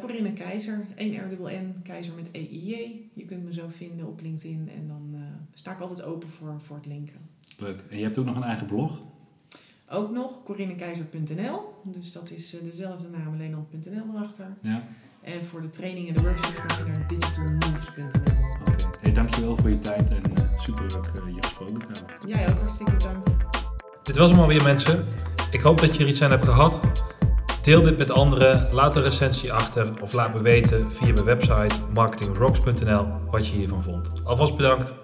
Corinne 0.00 0.33
Keizer, 0.33 0.87
1 0.94 1.12
N, 1.40 1.83
Keizer 1.83 2.14
met 2.14 2.31
EIJ. 2.31 3.00
Je 3.12 3.24
kunt 3.24 3.44
me 3.44 3.52
zo 3.52 3.66
vinden 3.70 4.07
op 4.07 4.20
LinkedIn 4.20 4.70
en 4.76 4.88
dan 4.88 5.14
sta 5.55 5.72
ik 5.72 5.81
altijd 5.81 6.02
open 6.02 6.28
voor, 6.28 6.61
voor 6.61 6.76
het 6.76 6.87
linken. 6.87 7.20
Leuk. 7.59 7.83
En 7.90 7.96
je 7.96 8.02
hebt 8.05 8.18
ook 8.18 8.26
nog 8.26 8.37
een 8.37 8.42
eigen 8.42 8.66
blog? 8.66 9.00
Ook 9.94 10.11
nog 10.11 10.31
coриnnekeizer.nl. 10.44 11.74
Dus 11.83 12.12
dat 12.12 12.31
is 12.31 12.55
eh, 12.55 12.64
dezelfde 12.64 13.09
naam, 13.09 13.35
alleen 13.35 13.50
dan 13.50 13.66
.nl 13.70 14.16
erachter. 14.16 14.46
Ja. 14.61 14.83
En 15.22 15.44
voor 15.44 15.61
de 15.61 15.70
training 15.70 16.09
en 16.09 16.14
de 16.14 16.22
workshops 16.22 16.72
ga 16.72 16.85
je 16.85 16.92
naar 16.92 17.09
digitalmoves.nl. 17.09 18.05
Oké, 18.61 18.70
okay. 18.70 18.87
hey, 19.00 19.12
dankjewel 19.12 19.57
voor 19.57 19.70
je 19.70 19.78
tijd 19.78 20.11
en 20.11 20.22
uh, 20.38 20.59
superleuk 20.59 21.07
uh, 21.07 21.35
je 21.35 21.42
gesproken 21.42 21.78
te 21.78 21.87
hebben. 21.87 22.28
Jij 22.28 22.48
ook, 22.48 22.59
hartstikke 22.59 22.92
bedankt. 22.92 23.31
Dit 24.02 24.16
was 24.16 24.31
hem 24.31 24.40
alweer 24.40 24.62
mensen. 24.62 25.05
Ik 25.50 25.61
hoop 25.61 25.81
dat 25.81 25.96
je 25.96 26.02
er 26.02 26.09
iets 26.09 26.22
aan 26.22 26.31
hebt 26.31 26.44
gehad. 26.44 26.81
Deel 27.62 27.83
dit 27.83 27.98
met 27.98 28.11
anderen, 28.11 28.72
laat 28.72 28.96
een 28.96 29.02
recensie 29.02 29.52
achter 29.52 30.02
of 30.02 30.12
laat 30.12 30.35
me 30.35 30.42
weten 30.42 30.92
via 30.92 31.12
mijn 31.12 31.24
website 31.24 31.74
marketingrocks.nl 31.92 33.07
wat 33.31 33.46
je 33.46 33.57
hiervan 33.57 33.83
vond. 33.83 34.24
Alvast 34.24 34.57
bedankt. 34.57 34.94